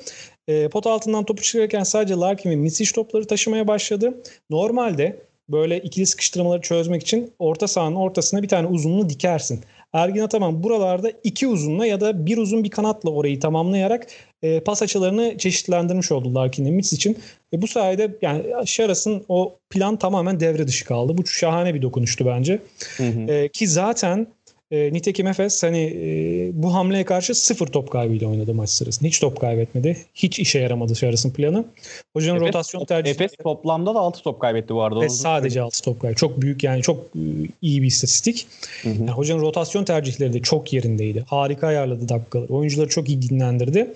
[0.48, 4.14] E, pot altından topu çıkarırken sadece Larkin ve Misic topları taşımaya başladı.
[4.50, 5.16] Normalde
[5.48, 9.60] böyle ikili sıkıştırmaları çözmek için orta sahanın ortasına bir tane uzunluğu dikersin.
[9.92, 14.06] Ergin Ataman buralarda iki uzunla ya da bir uzun bir kanatla orayı tamamlayarak
[14.42, 17.18] e, pas açılarını çeşitlendirmiş oldu Larkin'le Mitz için.
[17.52, 21.18] Ve bu sayede yani Şaras'ın o plan tamamen devre dışı kaldı.
[21.18, 22.58] Bu şahane bir dokunuştu bence.
[22.96, 23.32] Hı hı.
[23.32, 24.26] E, ki zaten
[24.70, 29.08] e, nitekim Efes hani e, bu hamleye karşı sıfır top kaybıyla oynadı maç sırasında.
[29.08, 29.96] Hiç top kaybetmedi.
[30.14, 31.64] Hiç işe yaramadı Şaras'ın planı.
[32.12, 33.14] Hocanın Efes, rotasyon tercihi.
[33.14, 35.04] Efes toplamda da 6 top kaybetti bu arada.
[35.04, 36.20] Efes sadece 6 top kaybetti.
[36.20, 37.22] Çok büyük yani çok e,
[37.62, 38.46] iyi bir istatistik.
[38.82, 38.94] Hı hı.
[39.00, 41.24] Yani hocanın rotasyon tercihleri de çok yerindeydi.
[41.26, 42.52] Harika ayarladı dakikaları.
[42.52, 43.94] Oyuncuları çok iyi dinlendirdi.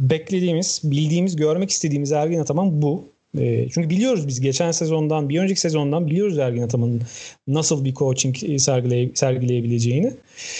[0.00, 3.15] Beklediğimiz, bildiğimiz, görmek istediğimiz Ergin Ataman bu.
[3.40, 7.02] E, çünkü biliyoruz biz geçen sezondan, bir önceki sezondan biliyoruz Ergin Ataman'ın
[7.46, 10.06] nasıl bir coaching sergileye, sergileyebileceğini.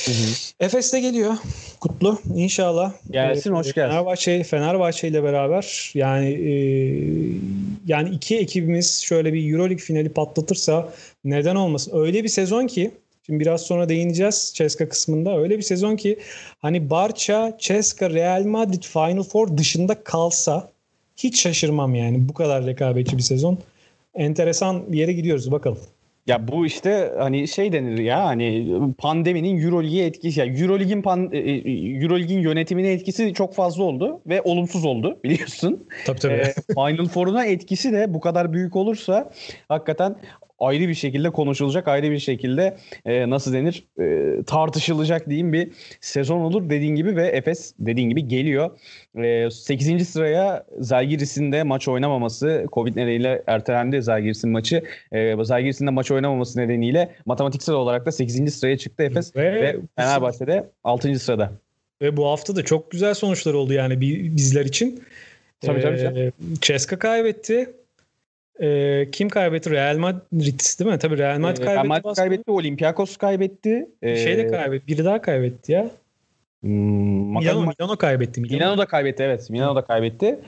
[0.06, 0.12] Hı
[0.60, 1.34] Efes'te geliyor
[1.80, 2.92] Kutlu inşallah.
[3.10, 3.90] Gelsin hoş geldin.
[3.90, 6.52] Fenerbahçe, Fenerbahçe ile beraber yani e,
[7.86, 10.92] yani iki ekibimiz şöyle bir Euroleague finali patlatırsa
[11.24, 11.92] neden olmasın?
[11.94, 12.90] Öyle bir sezon ki
[13.26, 15.38] Şimdi biraz sonra değineceğiz Ceska kısmında.
[15.38, 16.18] Öyle bir sezon ki
[16.58, 20.70] hani Barça, Ceska, Real Madrid Final Four dışında kalsa
[21.16, 23.58] hiç şaşırmam yani bu kadar rekabetçi bir sezon.
[24.14, 25.78] Enteresan bir yere gidiyoruz bakalım.
[26.26, 31.38] Ya bu işte hani şey denir ya hani pandeminin EuroLeague'e etkisi yani EuroLeague'in pan, e,
[31.38, 31.52] e,
[32.02, 35.86] EuroLeague'in yönetimine etkisi çok fazla oldu ve olumsuz oldu biliyorsun.
[36.06, 36.34] Tabii tabii.
[36.34, 39.30] E, Final Four'una etkisi de bu kadar büyük olursa
[39.68, 40.16] hakikaten
[40.58, 46.40] ayrı bir şekilde konuşulacak, ayrı bir şekilde e, nasıl denir e, tartışılacak diyeyim bir sezon
[46.40, 48.70] olur dediğin gibi ve Efes dediğin gibi geliyor.
[49.16, 50.08] E, 8.
[50.08, 54.82] sıraya Zalgiris'in de maç oynamaması, Covid nedeniyle ertelendi Zalgiris'in maçı.
[55.12, 58.54] E, Zalgiris'in de maç oynamaması nedeniyle matematiksel olarak da 8.
[58.54, 61.18] sıraya çıktı Efes ve, ve Fenerbahçe'de 6.
[61.18, 61.52] sırada.
[62.02, 64.00] Ve bu hafta da çok güzel sonuçlar oldu yani
[64.36, 65.02] bizler için.
[65.60, 65.98] Tabii tabii.
[65.98, 67.70] Ee, Ceska kaybetti.
[68.60, 69.70] E, kim kaybetti?
[69.70, 70.98] Real Madrid değil mi?
[70.98, 71.74] Tabii Real Madrid kaybetti.
[71.74, 72.50] Real Madrid kaybetti.
[72.50, 73.88] Olympiakos kaybetti.
[74.02, 74.86] Bir şey de kaybetti.
[74.86, 75.90] Biri daha kaybetti ya.
[76.60, 78.40] Hmm, Milano, Milano kaybetti.
[78.40, 78.58] Milano.
[78.58, 79.50] Milano da kaybetti evet.
[79.50, 80.38] Milano da kaybetti.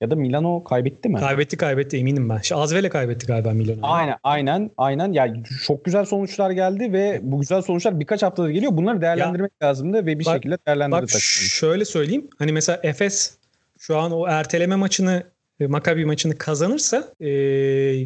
[0.00, 1.18] Ya da Milano kaybetti mi?
[1.18, 2.40] Kaybetti kaybetti eminim ben.
[2.54, 3.80] Azvele kaybetti galiba Milano.
[3.82, 5.12] Aynen aynen aynen.
[5.12, 8.72] Yani çok güzel sonuçlar geldi ve bu güzel sonuçlar birkaç haftadır geliyor.
[8.76, 11.02] Bunları değerlendirmek ya, lazımdı ve bir bak, şekilde değerlendirdi.
[11.02, 11.22] Bak takımını.
[11.50, 12.28] şöyle söyleyeyim.
[12.38, 13.38] Hani mesela Efes
[13.78, 15.22] şu an o erteleme maçını
[15.60, 17.28] Maccabi maçını kazanırsa e,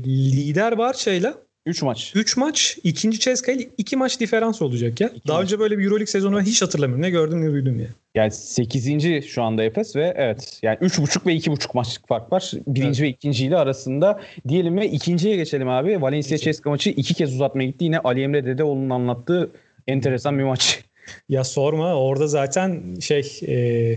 [0.04, 1.34] lider Barça'yla
[1.66, 2.12] 3 maç.
[2.14, 2.78] 3 maç.
[2.84, 5.08] ikinci Ceska ile 2 maç diferans olacak ya.
[5.08, 5.44] İki Daha maç.
[5.44, 7.02] önce böyle bir Euroleague sezonu ben hiç hatırlamıyorum.
[7.02, 7.86] Ne gördüm ne duydum ya.
[8.14, 9.24] Yani 8.
[9.26, 12.52] şu anda Efes ve evet yani 3.5 ve 2.5 maçlık fark var.
[12.66, 13.12] Birinci evet.
[13.12, 16.02] ve ikinciyle arasında diyelim ve ikinciye geçelim abi.
[16.02, 17.84] Valencia Ceska maçı iki kez uzatmaya gitti.
[17.84, 19.50] Yine Ali Emre Dedeoğlu'nun anlattığı
[19.86, 20.84] enteresan bir maç.
[21.28, 23.96] Ya sorma orada zaten şey e,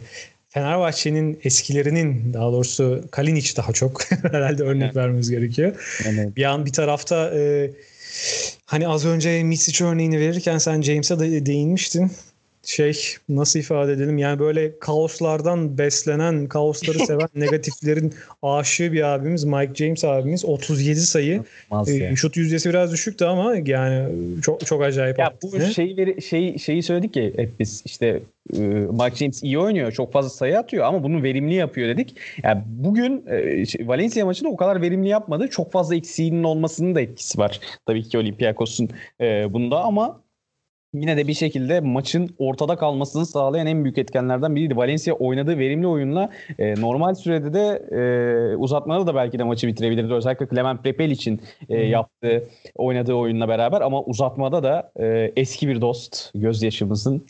[0.54, 4.96] Fenerbahçe'nin eskilerinin daha doğrusu Kalinic daha çok herhalde örnek evet.
[4.96, 5.76] vermemiz gerekiyor.
[6.06, 6.36] Evet.
[6.36, 7.72] Bir an bir tarafta e,
[8.66, 12.12] hani az önce Misic örneğini verirken sen James'e de değinmiştin
[12.64, 13.00] şey
[13.30, 20.04] nasıl ifade edelim yani böyle kaoslardan beslenen, kaosları seven negatiflerin aşığı bir abimiz Mike James
[20.04, 21.44] abimiz 37 sayı.
[21.88, 24.10] E, şut yüzdesi biraz düşüktü ama yani
[24.42, 25.20] çok çok acayip.
[25.20, 28.20] Ya bu şeyi veri, şey şeyi söyledik ki hep biz işte
[28.54, 29.92] e, Mike James iyi oynuyor.
[29.92, 32.16] Çok fazla sayı atıyor ama bunu verimli yapıyor dedik.
[32.44, 35.48] Yani bugün e, Valencia maçında o kadar verimli yapmadı.
[35.52, 37.60] Çok fazla eksiğinin olmasının da etkisi var.
[37.86, 38.90] Tabii ki Olympiakos'un
[39.22, 40.23] e, bunda ama
[40.94, 44.78] yine de bir şekilde maçın ortada kalmasını sağlayan en büyük etkenlerden biriydi.
[44.78, 46.30] Valencia oynadığı verimli oyunla
[46.60, 50.14] e, normal sürede de e, uzatmada da belki de maçı bitirebilirdi.
[50.14, 52.44] Özellikle Clement Prepel için e, yaptığı,
[52.76, 57.20] oynadığı oyunla beraber ama uzatmada da e, eski bir dost gözyaşımızın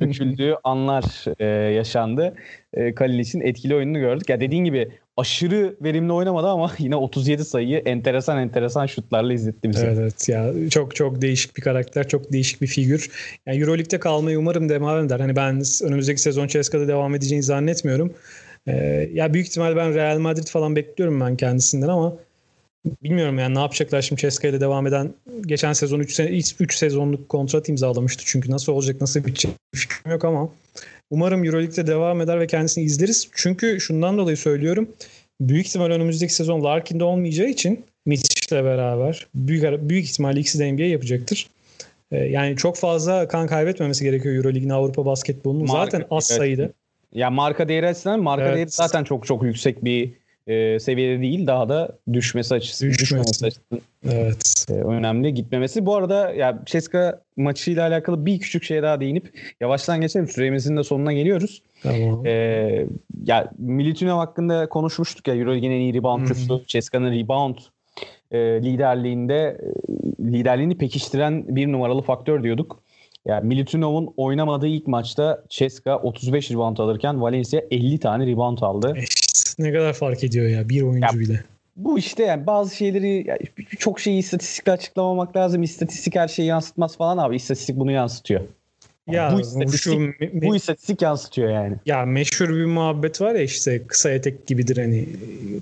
[0.00, 1.04] döküldüğü anlar
[1.38, 2.34] e, yaşandı.
[2.74, 4.28] E, Kalinic'in etkili oyununu gördük.
[4.28, 9.86] Ya dediğin gibi aşırı verimli oynamadı ama yine 37 sayıyı enteresan enteresan şutlarla izletti bize.
[9.86, 13.10] Evet evet ya çok çok değişik bir karakter, çok değişik bir figür.
[13.46, 15.20] Yani EuroLeague'de kalmayı umarım devam eder.
[15.20, 18.14] Hani ben önümüzdeki sezon Ceska'da devam edeceğini zannetmiyorum.
[18.66, 22.16] Ee, ya büyük ihtimal ben Real Madrid falan bekliyorum ben kendisinden ama
[23.02, 25.14] bilmiyorum yani ne yapacaklar şimdi Ceska devam eden
[25.46, 26.28] geçen sezon 3 sene
[26.60, 30.50] 3 sezonluk kontrat imzalamıştı çünkü nasıl olacak nasıl bitecek fikrim yok ama
[31.10, 33.28] Umarım Euroleague'de devam eder ve kendisini izleriz.
[33.34, 34.88] Çünkü şundan dolayı söylüyorum.
[35.40, 40.82] Büyük ihtimal önümüzdeki sezon Larkin'de olmayacağı için Mitch beraber büyük büyük ihtimalle ikisi de NBA
[40.82, 41.48] yapacaktır.
[42.12, 45.66] Ee, yani çok fazla kan kaybetmemesi gerekiyor Euroleague'in Avrupa basketbolunun.
[45.66, 46.38] Zaten az evet.
[46.38, 46.68] sayıda.
[47.14, 48.56] Ya marka değeri açısından marka evet.
[48.56, 50.12] değeri zaten çok çok yüksek bir
[50.48, 51.46] e, seviyede değil.
[51.46, 52.94] Daha da düşmesi açısından.
[52.94, 53.46] Düşmesi.
[53.46, 54.66] açısından evet.
[54.70, 55.86] E, önemli gitmemesi.
[55.86, 60.28] Bu arada ya Ceska maçıyla alakalı bir küçük şey daha değinip yavaştan geçelim.
[60.28, 61.62] Süremizin de sonuna geliyoruz.
[61.82, 62.26] Tamam.
[62.26, 62.86] E,
[63.24, 66.64] ya Militinov hakkında konuşmuştuk ya Euroleague'in en iyi reboundçusu.
[66.66, 67.56] Ceska'nın rebound
[68.30, 69.58] e, liderliğinde
[70.22, 72.82] e, liderliğini pekiştiren bir numaralı faktör diyorduk.
[73.26, 78.94] Yani Milutinov'un oynamadığı ilk maçta Ceska 35 rebound alırken Valencia 50 tane rebound aldı.
[79.58, 81.44] Ne kadar fark ediyor ya bir oyuncu ya, bile.
[81.76, 83.38] Bu işte yani bazı şeyleri yani
[83.78, 85.62] çok şeyi istatistikle açıklamamak lazım.
[85.62, 87.36] İstatistik her şeyi yansıtmaz falan abi.
[87.36, 88.40] İstatistik bunu yansıtıyor.
[89.06, 91.76] Ya bu istatistik, şu, bu istatistik yansıtıyor yani.
[91.86, 95.06] Ya meşhur bir muhabbet var ya işte kısa etek gibidir hani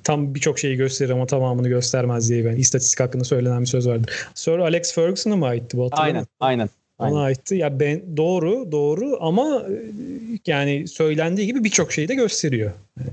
[0.04, 4.06] tam birçok şeyi gösterir ama tamamını göstermez diye ben istatistik hakkında söylenen bir söz vardı.
[4.34, 6.68] Sir Alex Ferguson'a mı aitti bu Aynen, aynen.
[6.98, 7.56] Ona aitti.
[7.56, 9.62] Ya ben doğru, doğru ama
[10.46, 12.72] yani söylendiği gibi birçok şeyi de gösteriyor.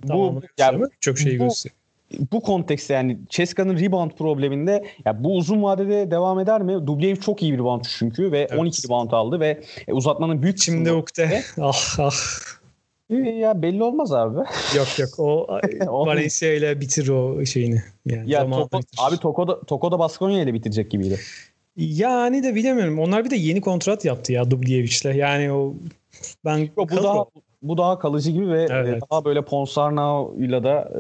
[0.10, 1.84] Yani bu ya, birçok şeyi bu, gösteriyor
[2.32, 6.88] bu kontekste yani Ceska'nın rebound probleminde ya bu uzun vadede devam eder mi?
[6.88, 8.60] Dublev çok iyi bir rebound çünkü ve evet.
[8.60, 11.44] 12 rebound aldı ve uzatmanın büyük Şimdi ukde.
[11.62, 12.14] Ah ah.
[13.10, 14.38] Ya belli olmaz abi.
[14.78, 15.48] Yok yok o
[16.06, 17.84] Valencia ile bitir o şeyini.
[18.06, 21.20] Yani ya Toko, abi Toko'da Toko'da Baskonya ile bitirecek gibiydi.
[21.78, 23.00] Yani de bilemiyorum.
[23.00, 25.16] Onlar bir de yeni kontrat yaptı ya Dubljević'le.
[25.16, 25.76] Yani o
[26.46, 27.26] ben bu daha
[27.62, 29.02] bu daha kalıcı gibi ve evet.
[29.12, 30.92] daha böyle Ponsarnau'yla da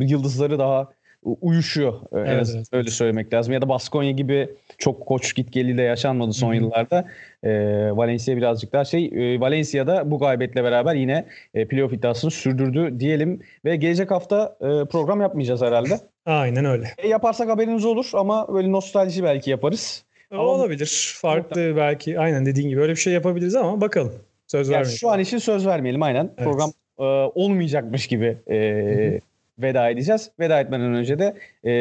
[0.00, 0.88] yıldızları daha
[1.24, 1.94] uyuşuyor.
[2.12, 2.66] Evet, en evet.
[2.72, 3.52] öyle söylemek lazım.
[3.54, 6.56] Ya da Baskonya gibi çok koç git geli de yaşanmadı son Hı-hı.
[6.56, 7.04] yıllarda.
[7.42, 7.50] E,
[7.96, 9.04] Valencia birazcık daha şey.
[9.04, 13.40] E, Valencia'da bu gaybetle beraber yine e, playoff iddiasını sürdürdü diyelim.
[13.64, 16.00] Ve gelecek hafta e, program yapmayacağız herhalde.
[16.26, 16.88] Aynen öyle.
[16.98, 20.04] E, yaparsak haberiniz olur ama böyle nostalji belki yaparız.
[20.32, 21.14] Ama olabilir.
[21.16, 21.76] Farklı muhtemelen.
[21.76, 22.20] belki.
[22.20, 24.12] Aynen dediğin gibi öyle bir şey yapabiliriz ama bakalım.
[24.46, 24.98] Söz yani vermeyelim.
[24.98, 26.24] Şu an için söz vermeyelim aynen.
[26.36, 26.48] Evet.
[26.48, 27.02] Program e,
[27.34, 29.20] olmayacakmış gibi e,
[29.58, 30.30] veda edeceğiz.
[30.40, 31.34] Veda etmeden önce de
[31.64, 31.72] e,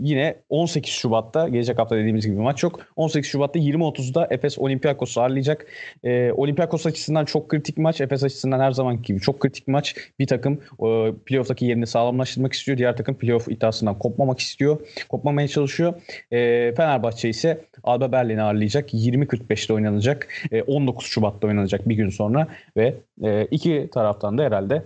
[0.00, 2.80] yine 18 Şubat'ta gelecek hafta dediğimiz gibi maç yok.
[2.96, 5.66] 18 Şubat'ta 20.30'da Efes Olympiakos'u ağırlayacak.
[6.04, 8.00] E, Olympiakos açısından çok kritik maç.
[8.00, 9.94] Efes açısından her zaman gibi çok kritik maç.
[10.18, 12.78] Bir takım e, playoff'taki yerini sağlamlaştırmak istiyor.
[12.78, 14.80] Diğer takım playoff iddiasından kopmamak istiyor.
[15.08, 15.94] Kopmamaya çalışıyor.
[16.30, 18.94] E, Fenerbahçe ise Alba Berlin'i ağırlayacak.
[18.94, 20.28] 20.45'te oynanacak.
[20.52, 22.94] E, 19 Şubat'ta oynanacak bir gün sonra ve
[23.24, 24.82] e, iki taraftan da herhalde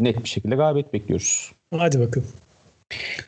[0.00, 1.57] net bir şekilde galibiyet bekliyoruz.
[1.76, 2.28] Hadi bakalım.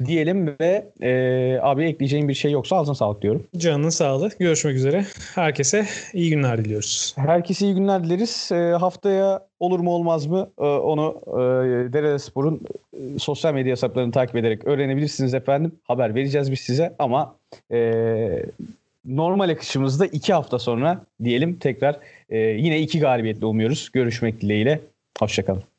[0.06, 3.46] Diyelim ve e, abi ekleyeceğim bir şey yoksa ağzına sağlık diyorum.
[3.56, 4.30] Canının sağlığı.
[4.38, 5.04] Görüşmek üzere.
[5.34, 7.14] Herkese iyi günler diliyoruz.
[7.16, 8.48] Herkese iyi günler dileriz.
[8.52, 12.60] E, haftaya olur mu olmaz mı e, onu e, Derespor'un
[12.92, 15.72] e, sosyal medya hesaplarını takip ederek öğrenebilirsiniz efendim.
[15.84, 17.34] Haber vereceğiz biz size ama
[17.72, 18.42] e,
[19.04, 21.96] normal akışımızda iki hafta sonra diyelim tekrar
[22.30, 23.90] e, yine iki galibiyetle umuyoruz.
[23.92, 24.80] Görüşmek dileğiyle.
[25.18, 25.69] Hoşçakalın.